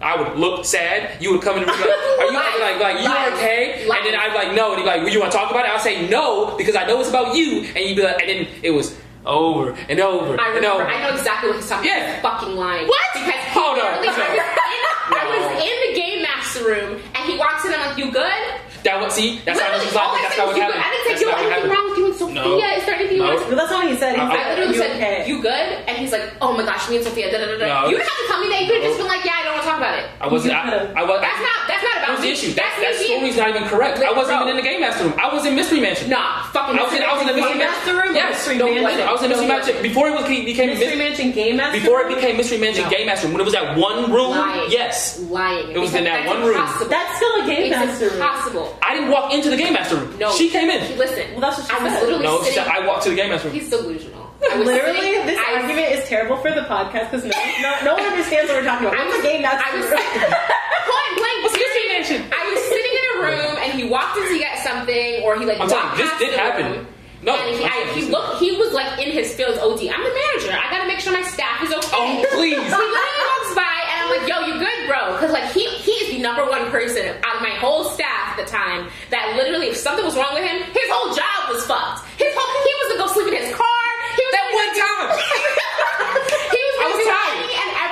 [0.00, 1.20] I would look sad.
[1.22, 1.88] You would come in and be like,
[2.20, 2.60] "Are you Lies.
[2.60, 5.08] like, like, you okay?" And then I'd be like, "No," and he'd be like, well,
[5.12, 7.62] "You want to talk about it?" I'll say no because I know it's about you,
[7.74, 10.86] and you'd be like, and then it was over and over I and over.
[10.86, 12.20] I know exactly what he's talking Yeah.
[12.20, 12.40] about.
[12.40, 12.86] He's fucking lying.
[12.86, 13.00] What?
[13.14, 13.84] Because he Hold on.
[13.84, 17.72] I was, in, I was in the game master room, and he walks in.
[17.72, 20.22] And I'm like, "You good?" That was see, that's how Literally, this is like.
[20.22, 20.86] That's said how was, it "You good." happened.
[20.86, 21.72] I didn't That's say, "Yo, how it anything happened.
[21.74, 22.38] wrong with you and Sophia?
[22.38, 22.54] No.
[22.78, 23.34] Is there anything you No.
[23.34, 24.12] want?" to But that's not what he said.
[24.14, 25.16] He I- said, I literally you said, okay?
[25.26, 27.66] "You good?" And he's like, "Oh my gosh, me and Sophia." Da, da, da, da.
[27.66, 27.76] No.
[27.90, 28.58] You didn't have to tell me that.
[28.62, 29.02] You could have just No.
[29.04, 30.52] been like, "Yeah, I don't want to talk about it." I wasn't.
[30.54, 30.86] You I, could've.
[30.96, 31.18] I was.
[31.18, 31.58] That's not.
[31.66, 32.50] That's not about That was the issue.
[32.54, 33.94] That, That's that me being- story's not even correct.
[33.98, 34.46] I wasn't Bro.
[34.46, 35.14] even in the game master room.
[35.18, 36.06] I was in Mystery Mansion.
[36.08, 36.78] Nah, fucking.
[36.78, 37.86] I was in, I was in the Mystery Game Mansion.
[37.86, 38.98] Master room Yes, Mystery don't Mansion?
[39.00, 39.08] like.
[39.08, 41.78] I was in Mystery Don't Mansion before it was became Mystery Mystery Mansion Game Master.
[41.80, 42.14] Before it Room?
[42.16, 42.90] became Mystery Mansion No.
[42.90, 44.70] Game Master Room, when it was that one room, Lying.
[44.70, 45.18] yes.
[45.30, 45.70] lying.
[45.70, 46.56] It was in that one that's room.
[46.58, 46.90] Impossible.
[46.90, 48.22] That's still a Game Master It's room.
[48.22, 48.66] impossible.
[48.82, 50.18] I didn't walk into the Game Master Room.
[50.18, 50.80] No, She came in.
[50.98, 52.02] Listen, Well, that's what she I was said.
[52.02, 52.64] literally No, she sitting.
[52.64, 53.56] said I walked to the Game Master Room.
[53.58, 54.26] He's delusional.
[54.36, 58.04] Literally, sitting- this I- argument is terrible for the podcast because no, no, no one
[58.04, 58.98] understands what we're talking about.
[59.00, 59.96] I'm was a Game Master I was room?
[60.86, 61.36] point blank.
[61.42, 61.92] What's Mystery period.
[61.96, 62.20] Mansion?
[62.30, 65.44] I was sitting in a room and he walked in to get something, or he
[65.46, 66.86] like I'm walked this did happen.
[67.22, 68.38] No, and he, I, he looked.
[68.38, 69.58] He was like in his field.
[69.58, 69.80] Od.
[69.80, 70.52] I'm the manager.
[70.54, 72.22] I gotta make sure my staff is okay.
[72.22, 72.54] Oh, please.
[72.54, 75.90] He literally walks by and I'm like, "Yo, you good, bro?" Because like he he
[76.06, 79.68] is the number one person out of my whole staff at the time that literally,
[79.74, 82.06] if something was wrong with him, his whole job was fucked.
[82.20, 83.82] His whole he was to go sleep in his car.
[84.14, 85.08] He was That one time.
[86.54, 87.45] he was I was tired.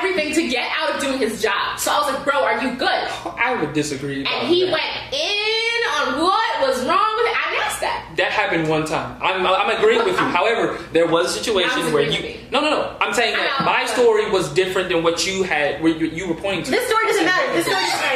[0.05, 1.79] Everything to get out of doing his job.
[1.79, 2.89] So I was like, bro, are you good?
[2.89, 4.25] I would disagree.
[4.25, 4.73] And he that.
[4.73, 7.37] went in on what was wrong with it.
[7.37, 8.13] I asked that.
[8.17, 9.21] That happened one time.
[9.23, 10.27] I'm, I'm agreeing with you.
[10.27, 12.23] However, there was a situation where you.
[12.23, 12.41] me.
[12.51, 12.97] No, no, no.
[13.01, 15.83] I'm saying that my story was different than what you had.
[15.83, 16.71] Where you, you were pointing to.
[16.71, 17.53] This story doesn't matter.
[17.53, 18.14] This story doesn't matter.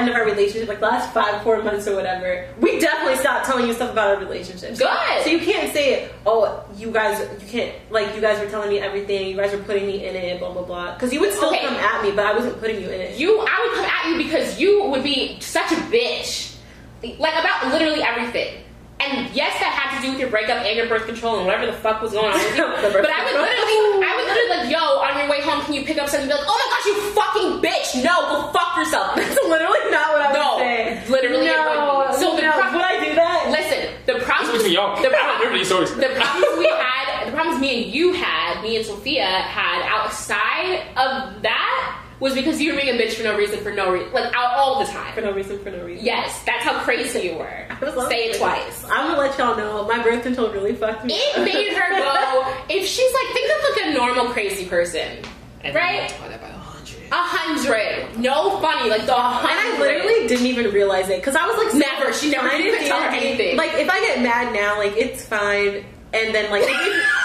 [0.00, 3.46] End of our relationship, like the last five, four months or whatever, we definitely stopped
[3.46, 4.76] telling you stuff about our relationship.
[4.76, 5.22] Good.
[5.24, 8.78] So you can't say, oh, you guys, you can't, like, you guys were telling me
[8.80, 10.94] everything, you guys were putting me in it, blah, blah, blah.
[10.94, 11.60] Because you would still Okay.
[11.64, 13.18] come at me, but I wasn't putting you in it.
[13.18, 16.56] You, I would come at you because you would be such a bitch,
[17.02, 18.64] like about literally everything.
[19.00, 21.64] And yes, that had to do with your breakup and your birth control and whatever
[21.66, 22.64] the fuck was going on with you.
[23.00, 23.48] But I would control.
[23.48, 26.28] literally, I would literally like, yo, on your way home, can you pick up something?
[26.28, 27.88] You'd be like, oh my gosh, you fucking bitch!
[28.04, 29.12] No, go fuck yourself.
[29.16, 31.00] That's literally not what I would No, say.
[31.08, 32.20] literally it No, would.
[32.20, 33.48] So the no, pro- would I do that?
[33.50, 34.96] Listen, the This problem was between y'all.
[35.00, 35.90] The I don't problem, remember these stories.
[35.96, 40.84] the problems we had, the problems me and you had, me and Sophia had outside
[41.00, 44.12] of that was because you were being a bitch for no reason, for no reason,
[44.12, 45.12] like out all the time.
[45.14, 46.04] For no reason, for no reason.
[46.04, 47.66] Yes, that's how crazy you were.
[48.08, 48.84] Say it twice.
[48.84, 51.44] I'm gonna let y'all know, my birth control really fucked me It up.
[51.44, 52.54] made her go.
[52.68, 55.18] If she's like, think of like a normal crazy person,
[55.64, 56.00] And right?
[56.00, 57.08] multiply that by a hundred.
[57.10, 59.50] A hundred, no funny, like the hundred.
[59.50, 62.12] And I literally didn't even realize it because I was like, Never.
[62.12, 63.56] She never- trying you to couldn't tell her anything.
[63.56, 66.64] Like if I get mad now, like it's fine, and then like,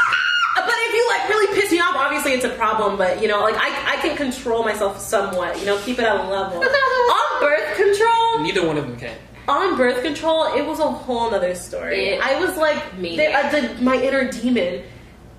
[2.05, 2.97] obviously it's a problem.
[2.97, 5.59] But you know, like I, I can control myself somewhat.
[5.59, 6.57] You know, keep it at a level.
[6.63, 9.17] on birth control, Neither one of them can.
[9.47, 12.05] on birth control, it was a whole nother story.
[12.09, 13.15] It- I was like, Me.
[13.17, 14.83] the, uh, the, my inner demon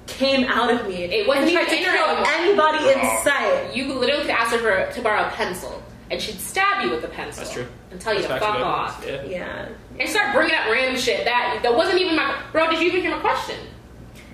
[0.07, 1.05] came out of me.
[1.05, 2.27] It wasn't and even to kill anymore.
[2.29, 3.71] anybody in sight.
[3.75, 7.09] You literally could ask her to borrow a pencil, and she'd stab you with the
[7.09, 7.43] pencil.
[7.43, 7.67] That's true.
[7.91, 9.05] And tell you That's to fuck off.
[9.07, 9.25] Yeah.
[9.25, 9.69] Yeah.
[9.99, 12.41] And start bringing up random shit that that wasn't even my.
[12.53, 13.57] Bro, did you even hear my question?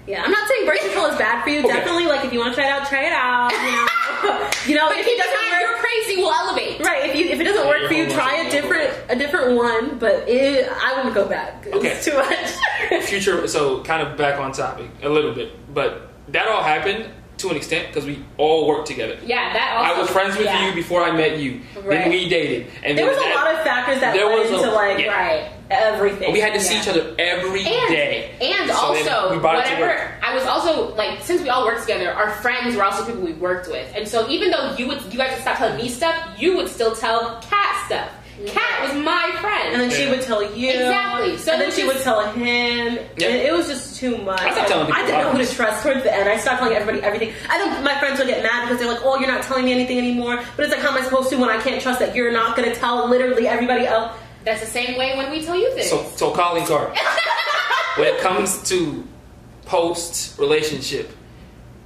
[0.06, 1.60] Yeah, I'm not saying birth control is bad for you.
[1.60, 1.68] Okay.
[1.68, 3.52] Definitely, like if you want to try it out, try it out.
[3.52, 6.16] You know, you know But if keep it doesn't mind, work, you're crazy.
[6.16, 6.80] We'll elevate.
[6.80, 7.08] right?
[7.10, 9.98] If you if it doesn't Yeah, work for you, try a different a different one.
[9.98, 11.64] But it, I wouldn't go back.
[11.66, 12.00] It's Okay.
[12.02, 13.04] too much.
[13.08, 13.46] Future.
[13.46, 17.08] So kind of back on topic a little bit, but that all happened
[17.42, 19.18] to an extent because we all worked together.
[19.24, 19.94] Yeah, that also.
[19.94, 20.68] I was friends with yeah.
[20.68, 21.60] you before I met you.
[21.76, 21.90] Right.
[21.90, 24.98] Then we dated, and there was a lot of factors that there a- into like
[24.98, 25.12] yeah.
[25.12, 25.50] Right.
[25.70, 26.32] everything.
[26.32, 28.30] We had to see each other every And, day.
[28.40, 30.14] and So also, we brought it to whatever.
[30.22, 33.32] I was also, like, since we all worked together, our friends were also people we
[33.32, 33.92] worked with.
[33.96, 36.68] And so even though you would, you guys would stop telling me stuff, you would
[36.68, 38.08] still tell Kat stuff.
[38.46, 39.72] Kat was my friend.
[39.72, 40.70] And then she would tell you.
[40.70, 41.36] Exactly.
[41.38, 42.98] So and then she was would tell him.
[43.16, 43.28] Yeah.
[43.28, 44.40] And it was just too much.
[44.40, 46.28] I stopped telling people I didn't know who to trust towards the end.
[46.28, 47.32] I stopped telling everybody everything.
[47.48, 49.72] I think my friends would get mad because they're like, "Oh, you're not telling me
[49.72, 52.14] anything anymore." But it's like, how am I supposed to when I can't trust that
[52.14, 54.16] you're not going to tell literally everybody else?
[54.44, 55.88] That's the same way when we tell you things.
[55.88, 56.96] So, so calling card.
[57.96, 59.06] when it comes to
[59.66, 61.10] post relationship,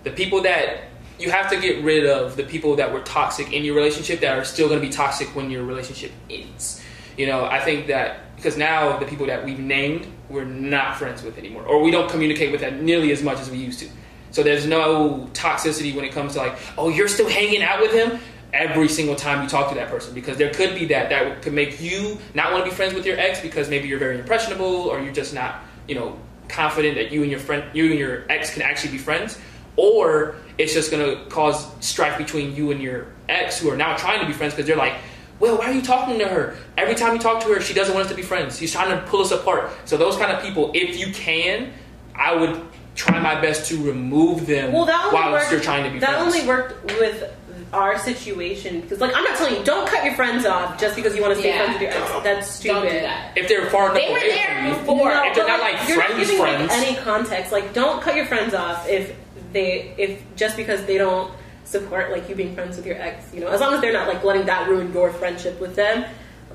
[0.05, 0.85] the people that
[1.19, 4.39] you have to get rid of the people that were toxic in your relationship that
[4.39, 6.83] are still going to be toxic when your relationship ends.
[7.17, 11.23] You know, I think that because now the people that we've named we're not friends
[11.23, 13.89] with anymore, or we don't communicate with that nearly as much as we used to.
[14.33, 17.93] So there's no toxicity when it comes to like, oh, you're still hanging out with
[17.93, 18.19] him
[18.53, 21.53] every single time you talk to that person because there could be that that could
[21.53, 24.65] make you not want to be friends with your ex because maybe you're very impressionable
[24.65, 28.25] or you're just not, you know, confident that you and your friend, you and your
[28.31, 29.39] ex can actually be friends,
[29.77, 34.21] or it's just gonna cause strife between you and your ex who are now trying
[34.21, 34.95] to be friends because they're like,
[35.39, 36.57] well, why are you talking to her?
[36.79, 38.59] Every time you talk to her, she doesn't want us to be friends.
[38.59, 39.71] She's trying to pull us apart.
[39.85, 41.73] So those kind of people, if you can,
[42.15, 42.59] I would
[42.95, 45.51] try my best to remove them Well, that only while worked.
[45.53, 46.33] you're trying to be that friends.
[46.35, 47.31] That only worked with
[47.75, 51.15] our situation because, like, I'm not telling you, don't cut your friends off just because
[51.15, 51.59] you want to stay Yeah.
[51.65, 52.11] friends with your ex.
[52.25, 52.75] That's stupid.
[52.75, 53.33] Don't do that.
[53.37, 55.11] if they're far enough They were away there from you, before.
[55.11, 56.71] No, if they're but, not like you're friends, not giving friends.
[56.71, 59.13] Like, any context, like don't cut your friends off if
[59.57, 61.33] they if just because they don't
[61.65, 63.33] support like you being friends with your ex.
[63.35, 66.05] You know, as long as they're not like letting that ruin your friendship with them.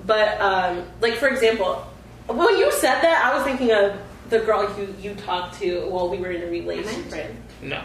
[0.05, 1.85] But um, like for example,
[2.27, 6.09] when you said that, I was thinking of the girl you you talked to while
[6.09, 7.35] we were in a relationship.
[7.61, 7.83] no.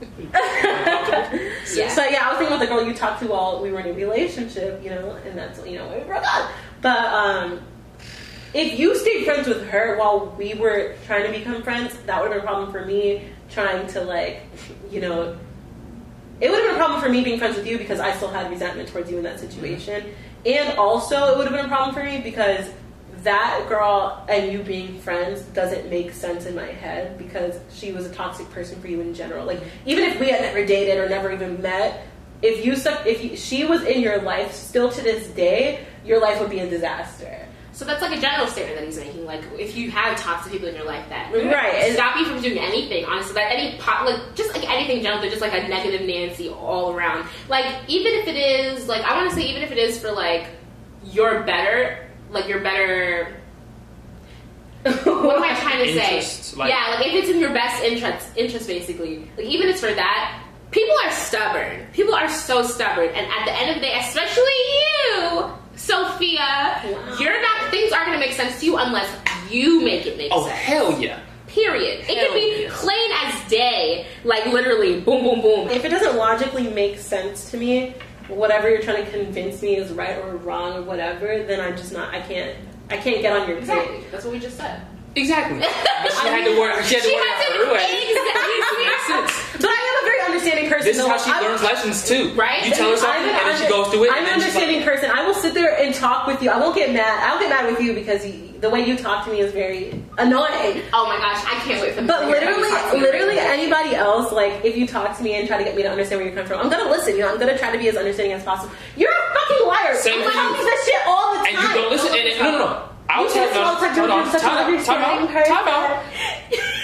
[1.72, 1.88] Yeah.
[1.88, 3.88] So yeah, I was thinking about the girl you talked to while we were in
[3.88, 6.50] a relationship, you know, and that's you know we broke up.
[6.80, 7.60] But um,
[8.52, 12.32] if you stayed friends with her while we were trying to become friends, that would
[12.32, 14.42] have been a problem for me trying to like,
[14.90, 15.38] you know,
[16.40, 18.30] it would have been a problem for me being friends with you because I still
[18.30, 20.14] had resentment towards you in that situation,
[20.46, 22.68] and also it would have been a problem for me because
[23.22, 28.06] that girl and you being friends doesn't make sense in my head because she was
[28.06, 29.44] a toxic person for you in general.
[29.44, 32.06] Like even if we had never dated or never even met,
[32.42, 32.72] if you
[33.06, 36.60] if you, she was in your life still to this day, your life would be
[36.60, 37.46] a disaster.
[37.80, 39.24] So that's like a general statement that he's making.
[39.24, 42.42] Like, if you have toxic people in your life that Right, and- stop you from
[42.42, 45.54] doing anything, honestly, that any po- like just like anything in general, they're just like
[45.54, 47.26] a negative Nancy all around.
[47.48, 50.12] Like, even if it is like I want to say, even if it is for
[50.12, 50.48] like
[51.06, 53.34] you're better, like you're better.
[54.84, 56.56] What am I trying to Interest, say?
[56.58, 59.30] like- yeah, like if it's in your best interest, interest basically.
[59.38, 61.86] Like even if it's for that, people are stubborn.
[61.94, 65.50] People are so stubborn, and at the end of the day, especially you,
[65.84, 66.82] Sophia,
[67.18, 67.70] you're not.
[67.70, 69.08] Things aren't going to make sense to you unless
[69.50, 70.52] you make it make Oh sense.
[70.52, 71.20] Oh hell yeah!
[71.46, 72.00] Period.
[72.00, 72.70] It can be yeah.
[72.72, 75.68] plain as day, like literally, boom, boom, boom.
[75.68, 77.94] If it doesn't logically make sense to me,
[78.28, 81.92] whatever you're trying to convince me is right or wrong or whatever, then I'm just
[81.92, 82.12] not.
[82.14, 82.56] I can't.
[82.90, 83.98] I can't get on your Exactly.
[83.98, 84.06] page.
[84.10, 84.82] That's what we just said.
[85.20, 85.60] Exactly.
[86.20, 86.82] She had to work.
[86.84, 87.86] She had to She work has her way.
[88.08, 89.32] exact- Makes sense.
[89.60, 90.84] But I am a very understanding person.
[90.88, 91.08] This is though.
[91.12, 92.32] how she I'm- learns lessons too.
[92.34, 92.64] Right?
[92.64, 94.12] You tell her something, I'm and then she goes through it.
[94.12, 95.10] I'm an then she's like, understanding person.
[95.12, 96.48] I will sit there and talk with you.
[96.50, 97.20] I won't get mad.
[97.24, 99.52] I don't get mad with you because you, the way you talk to me is
[99.52, 100.82] very annoying.
[100.92, 102.96] Oh my gosh, I can't wait for But to hear how you literally, talk to
[102.96, 103.00] me.
[103.04, 105.90] literally anybody else, like if you talk to me and try to get me to
[105.90, 107.14] understand where you're coming from, I'm gonna listen.
[107.14, 108.72] You know, I'm gonna try to be as understanding as possible.
[108.96, 109.94] You're a fucking liar.
[109.96, 110.58] Same you for tell you.
[110.58, 111.54] me this shit all the time.
[111.56, 112.08] and you don't listen.
[112.16, 112.86] And, and, no, no, no.
[113.10, 116.04] I'll You tell such time out, time out.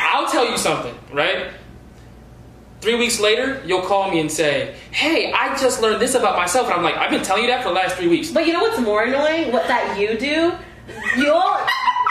[0.01, 1.49] I'll tell you something, right?
[2.81, 6.67] Three weeks later, you'll call me and say, "Hey, I just learned this about myself,"
[6.67, 8.53] and I'm like, "I've been telling you that for the last three weeks." But you
[8.53, 9.51] know what's more annoying?
[9.53, 10.53] What that you do?
[11.17, 11.57] You'll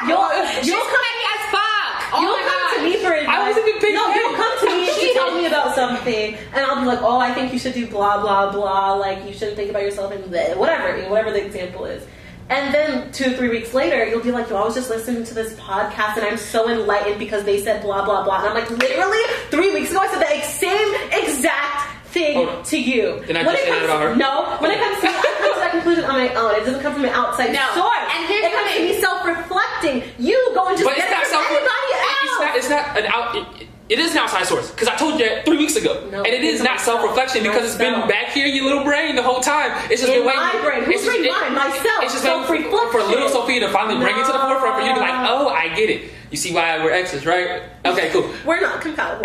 [0.07, 0.29] you'll
[0.63, 1.03] you'll come.
[1.05, 2.13] petty as fuck.
[2.13, 2.75] Oh you'll come god.
[2.77, 3.35] to me for advice.
[3.35, 6.35] I wasn't even paying No, you'll come to me She to tell me about something,
[6.53, 8.93] and I'll be like, "Oh, I think you should do blah blah blah.
[8.93, 12.03] Like you shouldn't think about yourself and whatever, whatever the example is."
[12.49, 15.23] And then two or three weeks later, you'll be like, "Yo, I was just listening
[15.23, 18.53] to this podcast, and I'm so enlightened because they said blah blah blah." And I'm
[18.53, 19.17] like, "Literally,
[19.49, 23.19] three weeks ago, I said the ex- same exact." Thing Hold to you.
[23.27, 24.15] Did I When just it say that comes- about her?
[24.15, 26.55] No, when it comes to me, I come to that conclusion on my own.
[26.55, 27.59] It doesn't come from an outside No.
[27.75, 28.07] source.
[28.15, 28.95] And here's it comes the to thing.
[28.95, 30.03] me self-reflecting.
[30.17, 31.51] You go and just But get it's it not from self.
[31.51, 32.23] anybody else.
[32.23, 32.55] It's not.
[32.55, 33.35] It's not an out.
[33.35, 36.23] It, it is an outside source because I told you that three weeks ago, No,
[36.23, 39.21] and it is not self-reflection because it's been back here in your little brain the
[39.21, 39.71] whole time.
[39.91, 40.41] It's just In been waiting.
[40.41, 40.83] my brain.
[40.89, 41.31] It's just- brain?
[41.31, 41.53] Mine.
[41.53, 42.03] Myself.
[42.03, 42.91] It's just waiting for, Self-reflection.
[42.91, 45.29] for little Sophia to finally bring it to the forefront for you to be like,
[45.29, 46.11] oh, I get it.
[46.31, 47.61] You see why we're exes, right?
[47.85, 48.29] Okay, cool.
[48.45, 49.23] We're not compatible.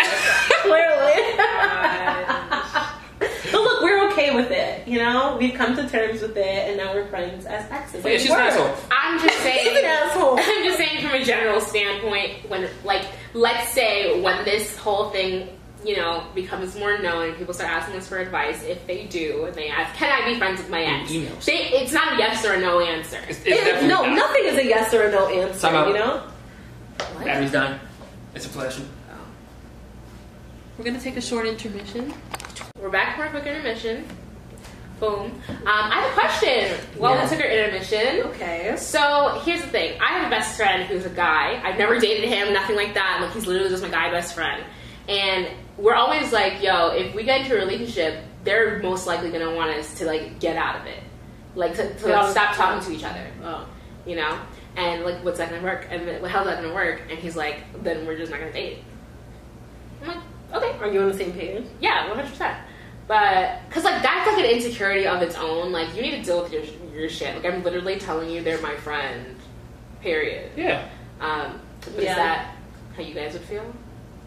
[0.61, 1.35] Clearly.
[3.51, 4.87] but look, we're okay with it.
[4.87, 8.05] You know, we've come to terms with it, and now we're friends as exes.
[8.05, 8.75] Yeah, she's an asshole.
[8.91, 9.69] I'm just saying.
[9.69, 10.37] He's an asshole.
[10.39, 15.49] I'm just saying from a general standpoint, when like let's say when this whole thing
[15.83, 18.63] you know, becomes more known, people start asking us for advice.
[18.63, 21.45] If they do, and they ask, "Can I be friends with my ex?" Emails.
[21.45, 23.19] They, it's not a yes or a no answer.
[23.27, 24.15] It's, it's It- no, not.
[24.15, 25.59] nothing is a yes or a no answer.
[25.59, 25.87] Time out.
[25.87, 26.23] You know.
[27.15, 27.27] What?
[27.27, 27.79] Abby's done.
[28.35, 28.83] It's a pleasure.
[29.09, 29.15] Oh.
[30.77, 32.13] We're gonna take a short intermission.
[32.79, 34.05] We're back from our quick intermission.
[35.01, 35.31] Boom.
[35.49, 36.77] Um, I have a question.
[36.99, 37.23] While Yeah.
[37.23, 38.75] we took our intermission, Okay.
[38.77, 39.99] So here's the thing.
[39.99, 41.59] I have a best friend who's a guy.
[41.65, 43.17] I've never dated him, nothing like that.
[43.19, 44.63] Like he's literally just my guy best friend.
[45.09, 49.55] And we're always like, yo, if we get into a relationship, they're most likely gonna
[49.55, 50.99] want us to like get out of it.
[51.55, 53.25] Like to, to Get like, stop talking to each other.
[53.43, 53.67] Oh.
[54.05, 54.37] You know?
[54.77, 55.87] And like what's that gonna work?
[55.89, 57.01] And then, how's that gonna work?
[57.09, 58.83] And he's like, then we're just not gonna date.
[60.03, 60.17] I'm like,
[60.53, 60.77] okay.
[60.79, 61.65] Are you on the same page?
[61.79, 62.57] Yeah, one hundred percent.
[63.07, 65.71] But because like that's like an insecurity of its own.
[65.71, 66.63] Like you need to deal with your
[66.95, 67.35] your shit.
[67.35, 69.35] Like I'm literally telling you, they're my friend.
[70.01, 70.51] Period.
[70.55, 70.87] Yeah.
[71.19, 72.09] Um, but Yeah.
[72.11, 72.55] is that
[72.95, 73.65] how you guys would feel?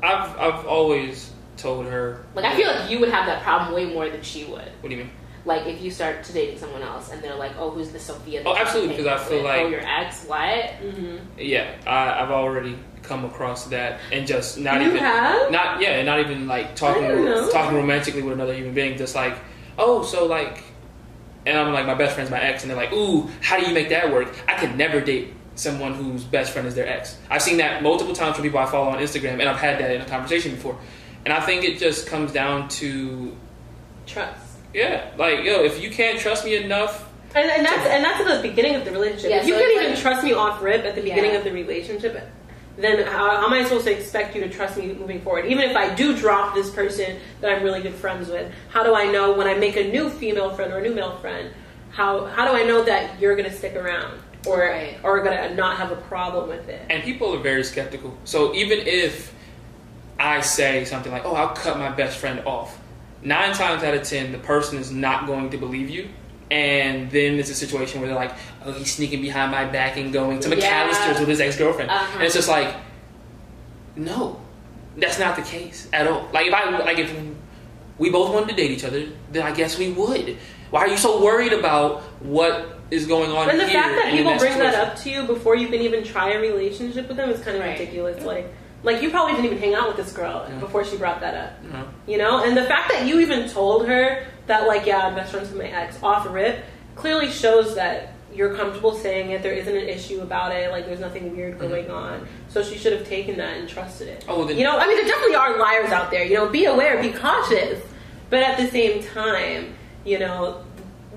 [0.02, 2.24] I've I've always told her.
[2.34, 4.70] Like I feel like you would have that problem way more than she would.
[4.80, 5.10] What do you mean?
[5.46, 8.42] Like if you start to dating someone else and they're like, "Oh, who's the Sophia?"
[8.42, 9.44] that Oh, absolutely, because I feel with?
[9.44, 10.40] like- "Oh, your ex." What?
[10.40, 11.16] Mm-hmm.
[11.38, 15.50] Yeah, I, I've already come across that, and just not You even have?
[15.50, 18.96] not yeah, and not even like talking I talking romantically with another human being.
[18.96, 19.36] Just like,
[19.76, 20.62] oh, so like,
[21.44, 23.74] and I'm like, my best friend's my ex, and they're like, ooh, how do you
[23.74, 24.34] make that work?
[24.48, 27.18] I could never date someone whose best friend is their ex.
[27.30, 29.90] I've seen that multiple times from people I follow on Instagram, and I've had that
[29.90, 30.78] in a conversation before.
[31.26, 33.36] And I think it just comes down to
[34.06, 34.43] Trust.
[34.74, 38.42] Yeah, like yo, if you can't trust me enough, And, and that's and that's at
[38.42, 39.30] the beginning of the relationship.
[39.30, 41.38] Yeah, if you so can't even like- trust me off rip at the beginning Yeah.
[41.38, 42.20] of the relationship,
[42.76, 45.46] then how, how am I supposed to expect you to trust me moving forward?
[45.46, 48.94] Even if I do drop this person that I'm really good friends with, how do
[48.94, 51.50] I know when I make a new female friend or a new male friend?
[51.90, 54.96] How how do I know that you're gonna stick around or Right.
[55.04, 56.82] or gonna not have a problem with it?
[56.90, 58.16] And people are very skeptical.
[58.24, 59.32] So even if
[60.18, 62.76] I say something like, "Oh, I'll cut my best friend off,"
[63.24, 66.08] nine times out of ten, the person is not going to believe you.
[66.50, 68.32] And then it's a situation where they're like,
[68.64, 70.88] "Oh, he's sneaking behind my back and going to Yeah.
[70.88, 72.12] McAlister's with his ex girlfriend," Uh-huh.
[72.14, 72.74] and it's just like,
[73.96, 74.40] no,
[74.96, 76.28] that's not the case at all.
[76.32, 77.12] Like if I like if
[77.98, 80.36] we both wanted to date each other, then I guess we would.
[80.70, 84.06] Why are you so worried about what is going on And the here fact that
[84.08, 87.08] and in people bring that up to you before you can even try a relationship
[87.08, 87.78] with them is kind of Right.
[87.78, 88.22] ridiculous.
[88.24, 88.52] Like,
[88.84, 90.58] like you probably didn't even hang out with this girl Yeah.
[90.60, 91.52] before she brought that up.
[91.72, 91.84] No.
[92.06, 95.32] You know, and the fact that you even told her that, like, yeah, I'm best
[95.32, 96.62] friends with my ex off rip,
[96.94, 99.42] clearly shows that you're comfortable saying it.
[99.42, 100.70] There isn't an issue about it.
[100.70, 102.26] Like, there's nothing weird going on.
[102.48, 104.20] So she should have taken that and trusted it.
[104.20, 104.30] Mm-hmm.
[104.30, 106.24] Oh, then- you know, I mean, there definitely are liars out there.
[106.24, 107.80] You know, be aware, be cautious.
[108.30, 110.62] But at the same time, you know,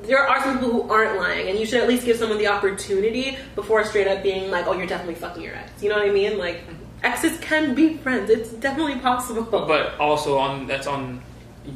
[0.04, 2.48] there are some people who aren't lying, and you should at least give someone the
[2.48, 6.08] opportunity before straight up being like, "Oh, you're definitely fucking your ex." You know what
[6.08, 6.38] I mean?
[6.38, 6.62] Like,
[7.08, 8.30] exes can be friends.
[8.30, 9.44] It's definitely possible.
[9.44, 11.22] but also on that's on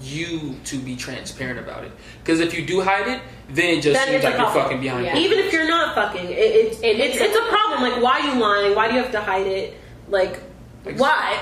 [0.02, 1.92] you to be transparent about it.
[2.24, 5.06] Because if you do hide it, then it just Then seems like you're fucking behind
[5.06, 5.18] Yeah.
[5.18, 7.78] Even if you're not fucking, it, it, It it's it's a problem.
[7.88, 8.76] Like, why are you lying?
[8.76, 9.78] Why do you have to hide it?
[10.08, 10.40] Like,
[10.86, 11.38] Like, why?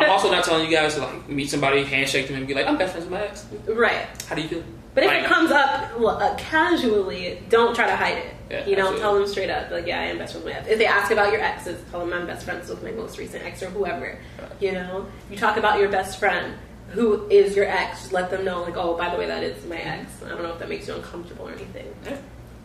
[0.00, 2.66] I'm also not telling you guys to like meet somebody, handshake them, and be like,
[2.66, 4.06] "I'm best friends with my ex." right.
[4.28, 4.62] How do you feel?
[4.96, 8.34] But if Like, it comes up uh, casually, don't try to hide it.
[8.50, 9.00] Yeah, you know, absolutely.
[9.00, 10.68] tell them straight up, like, yeah, I am best friends with my ex.
[10.70, 13.44] If they ask about your exes, tell them I'm best friends with my most recent
[13.44, 14.18] ex or whoever.
[14.58, 16.54] You know, you talk about your best friend
[16.92, 18.00] who is your ex.
[18.00, 20.10] Just let them know, like, oh, by the way, that is my ex.
[20.24, 21.94] I don't know if that makes you uncomfortable or anything.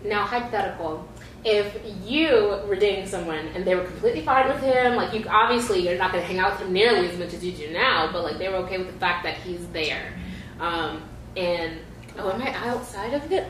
[0.05, 1.05] Now, hypothetical.
[1.43, 5.85] If you were dating someone and they were completely fine with him, like you obviously
[5.85, 8.09] you're not going to hang out with him nearly as much as you do now,
[8.13, 10.13] but like they were okay with the fact that he's there,
[10.61, 11.01] um,
[11.35, 11.79] and
[12.17, 13.47] oh, am I outside of it?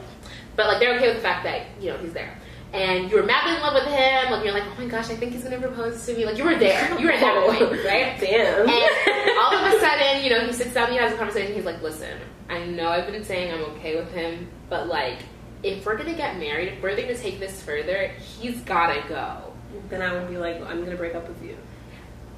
[0.56, 2.38] But like they're okay with the fact that you know he's there,
[2.74, 4.32] and you were madly in love with him.
[4.32, 6.26] Like you're like, oh my gosh, I think he's going to propose to me.
[6.26, 8.17] Like you were there, you were at that oh, point, right?
[8.19, 8.69] Damn.
[8.69, 11.54] And all of a sudden, you know, he sits down, he has a conversation.
[11.54, 12.19] He's like, "Listen,
[12.50, 15.19] I know I've been saying I'm okay with him, but like,
[15.63, 19.52] if we're gonna get married, if we're gonna take this further, he's gotta go."
[19.89, 21.58] then I would be like, I'm gonna break up with you.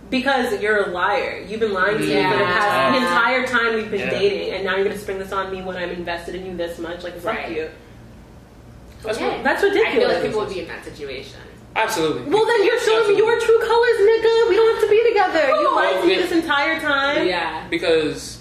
[0.09, 1.43] Because you're a liar.
[1.47, 2.31] You've been lying to me for the Yeah.
[2.59, 4.09] past the entire time we've been Yeah.
[4.11, 6.77] dating, and now you're gonna spring this on me when I'm invested in you this
[6.77, 7.03] much.
[7.03, 7.49] Like, fuck Right.
[7.51, 7.69] you.
[9.01, 9.27] That's Okay.
[9.29, 10.13] what- That's I feel ridiculous.
[10.13, 11.39] like people would be in that situation.
[11.75, 12.31] Absolutely.
[12.31, 13.17] Well, then you're showing me Absolutely.
[13.25, 14.49] your true colors, nigga.
[14.49, 15.47] We don't have to be together.
[15.59, 17.27] You Oh, lied to me this entire time.
[17.27, 17.63] Yeah.
[17.69, 18.37] because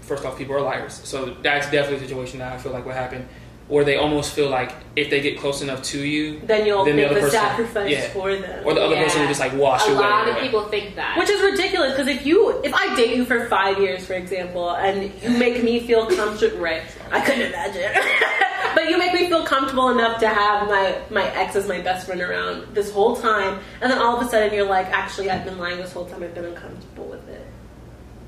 [0.00, 1.00] first off, people are liars.
[1.04, 3.28] So that's definitely a situation that I feel like what happen,
[3.70, 6.96] where they almost feel like if they get close enough to you, Then you'll Then
[6.96, 8.08] the make other the, person- sacrifice yeah.
[8.10, 8.66] for them.
[8.66, 9.04] or the other Yeah.
[9.04, 9.94] person will just like wash A away.
[9.94, 10.42] A lot of away.
[10.44, 11.16] people think that.
[11.16, 14.70] Which is ridiculous because if you, if I date you for five years, for example,
[14.72, 16.82] and you make me feel comfortable, right?
[17.12, 17.92] I couldn't imagine.
[18.74, 22.06] but you make me feel comfortable enough to have my my ex as my best
[22.06, 25.44] friend around this whole time, and then all of a sudden you're like, actually, I've
[25.44, 26.22] been lying this whole time.
[26.24, 27.46] I've been uncomfortable with it.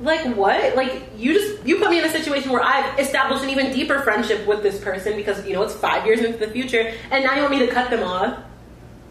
[0.02, 0.74] Like what?
[0.74, 4.00] Like you just you put me in a situation where I've established an even deeper
[4.00, 7.34] friendship with this person because you know it's five years into the future, and now
[7.34, 8.40] you want me to cut them off?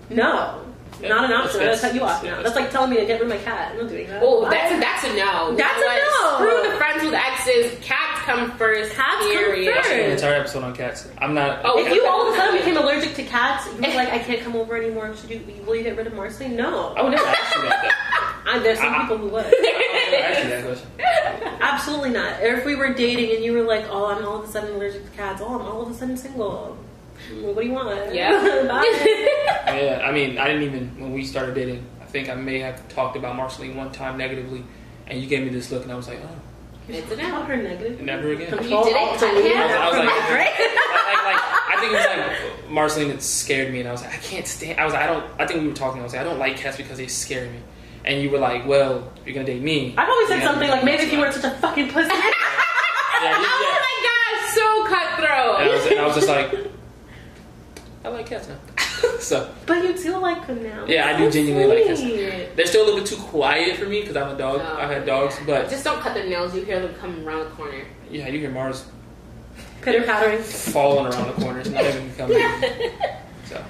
[0.10, 0.62] No,
[1.02, 1.62] Yeah, not an option.
[1.62, 2.36] I'm gonna that's- cut you off yeah, now.
[2.38, 3.72] that's- That's like telling me to get rid of my cat.
[3.74, 4.22] I'm not doing that.
[4.24, 4.50] Oh, Why?
[4.52, 5.56] that's a, that's a no.
[5.56, 6.42] That's You know a what?
[6.42, 6.60] no.
[6.62, 7.80] Screw the friends with exes.
[7.82, 8.94] Cats come first.
[8.94, 9.76] Cats come period.
[9.76, 9.90] first.
[9.92, 11.08] An entire episode on cats.
[11.18, 11.62] I'm not.
[11.66, 14.20] Oh, If you all of a sudden became allergic to cats, you were like, I
[14.20, 15.16] can't come over anymore.
[15.16, 15.42] Should you?
[15.66, 16.48] Will you get rid of Marcy?
[16.48, 16.90] No.
[16.90, 18.44] Oh, I would never ask you that.
[18.46, 19.46] I, there's some I- people who would.
[19.46, 21.58] I would never ask you that question.
[21.62, 22.42] Absolutely not.
[22.42, 24.76] Or if we were dating and you were like, "Oh, I'm all of a sudden
[24.76, 25.42] allergic to cats.
[25.44, 26.78] Oh, I'm all of a sudden single.
[27.42, 28.14] Well, what do you want?
[28.14, 28.32] Yeah.
[28.68, 29.18] Bye.
[29.72, 31.86] Yeah, I mean, I didn't even when we started dating.
[32.02, 34.64] I think I may have talked about Marceline one time negatively,
[35.08, 36.30] and you gave me this look, and I was like, oh,
[36.90, 38.02] It's a Tell her negative.
[38.02, 38.52] never again.
[38.52, 39.58] You didn't alt, cut delete him?
[39.60, 42.06] that I was from like- my like, like, I think it was
[42.64, 44.78] like Marceline that scared me, and I was like, I can't stand.
[44.80, 45.24] I was like, I don't.
[45.40, 46.02] I think we were talking.
[46.02, 47.60] I was like, I don't like cats because they scare me.
[48.04, 49.94] And you were like, Well, you're gonna date me.
[49.98, 52.10] I've always said You something like, maybe if you weren't such a fucking pussy.
[52.10, 55.62] Yeah, you- Oh my god, so cutthroat.
[55.62, 56.61] And I was, and I was just like,
[58.04, 58.58] I like cats now.
[59.20, 60.86] so but you do like them now.
[60.88, 62.00] Yeah, I do genuinely like cats.
[62.02, 62.56] sweet.
[62.56, 64.62] they're still a little bit too quiet for me because I'm a dog.
[64.64, 65.46] Oh, I've had dogs, yeah.
[65.46, 66.56] but just don't cut their nails.
[66.56, 67.84] You hear them coming around the corner.
[68.10, 68.86] yeah, you hear Mars
[69.82, 70.42] Pitter pattering.
[70.42, 71.64] falling around the corner.
[71.64, 72.38] corners, not even coming.
[73.46, 73.64] so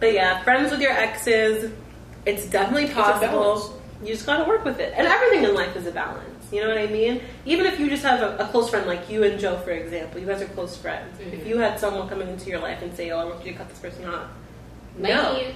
[0.00, 1.70] But yeah, friends with your exes,
[2.26, 3.28] it's definitely possible.
[3.42, 3.70] balance.
[4.02, 4.92] You just gotta work with it.
[4.96, 6.24] And everything in life is a balance.
[6.52, 7.20] You know what I mean?
[7.46, 10.20] Even if you just have a, a close friend like you and Joe, for example,
[10.20, 11.18] you guys are close friends.
[11.20, 11.32] Mhm.
[11.32, 13.58] If you had someone coming into your life and say, "Oh, I want you to
[13.58, 14.26] cut this person off,"
[14.98, 15.54] no, Bye.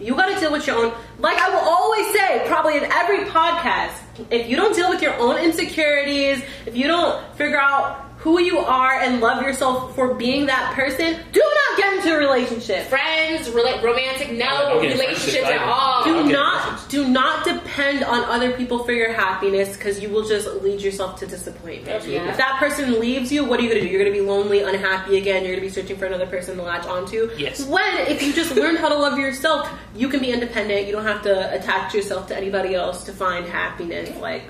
[0.00, 0.92] you got to deal with your own.
[1.18, 3.92] Like I will always say, probably in every podcast,
[4.30, 8.58] if you don't deal with your own insecurities, if you don't figure out who you
[8.58, 12.86] are and love yourself for being that person, do not get into a relationship.
[12.88, 16.04] Friends, rela- romantic, no uh, Don't relationships at all.
[16.04, 16.88] do Okay, not friendships.
[16.88, 21.18] do not depend on other people for your happiness because you will just lead yourself
[21.20, 21.88] to disappointment.
[21.88, 22.28] Absolutely.
[22.28, 23.86] If that person leaves you, what are you gonna do?
[23.88, 25.42] You're gonna be lonely, unhappy again.
[25.44, 27.30] You're gonna be searching for another person to latch onto.
[27.38, 27.64] Yes.
[27.66, 29.66] When if you just learn how to love yourself,
[29.96, 30.86] you can be independent.
[30.86, 34.14] You don't have to attach yourself to anybody else to find happiness.
[34.20, 34.42] Like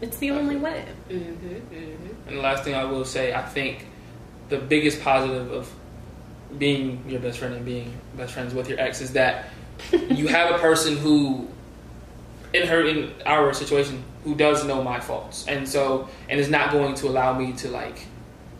[0.00, 0.84] it's the only way.
[1.08, 2.28] Mm-hmm, mm-hmm.
[2.28, 3.86] And the last thing I will say, I think
[4.48, 5.72] the biggest positive of
[6.58, 9.46] being your best friend and being best friends with your ex is that
[9.92, 11.48] you have a person who,
[12.52, 16.72] in her, in our situation, who does know my faults, and so and is not
[16.72, 18.06] going to allow me to like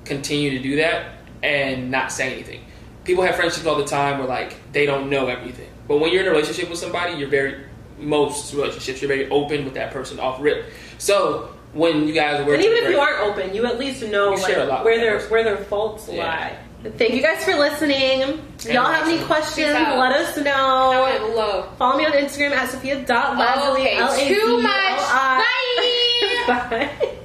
[0.04, 2.62] continue to do that and not say anything.
[3.04, 6.22] People have friendships all the time where like they don't know everything, but when you're
[6.22, 7.65] in a relationship with somebody, you're very
[7.98, 10.66] most relationships you're very open with that person off rip.
[10.98, 14.30] So when you guys work And even if you aren't open, you at least know
[14.32, 15.30] You share a like, where their person.
[15.30, 16.24] where their faults Yeah.
[16.26, 16.56] lie.
[16.98, 18.20] Thank you guys for listening.
[18.70, 19.72] Y'all have any questions?
[19.72, 21.24] Let us know.
[21.34, 21.78] Comment.
[21.78, 24.00] Follow me on Instagram at Sophia.Lazuli.
[24.02, 24.72] Okay, too much.
[25.10, 25.42] Bye.
[26.46, 27.16] Bye.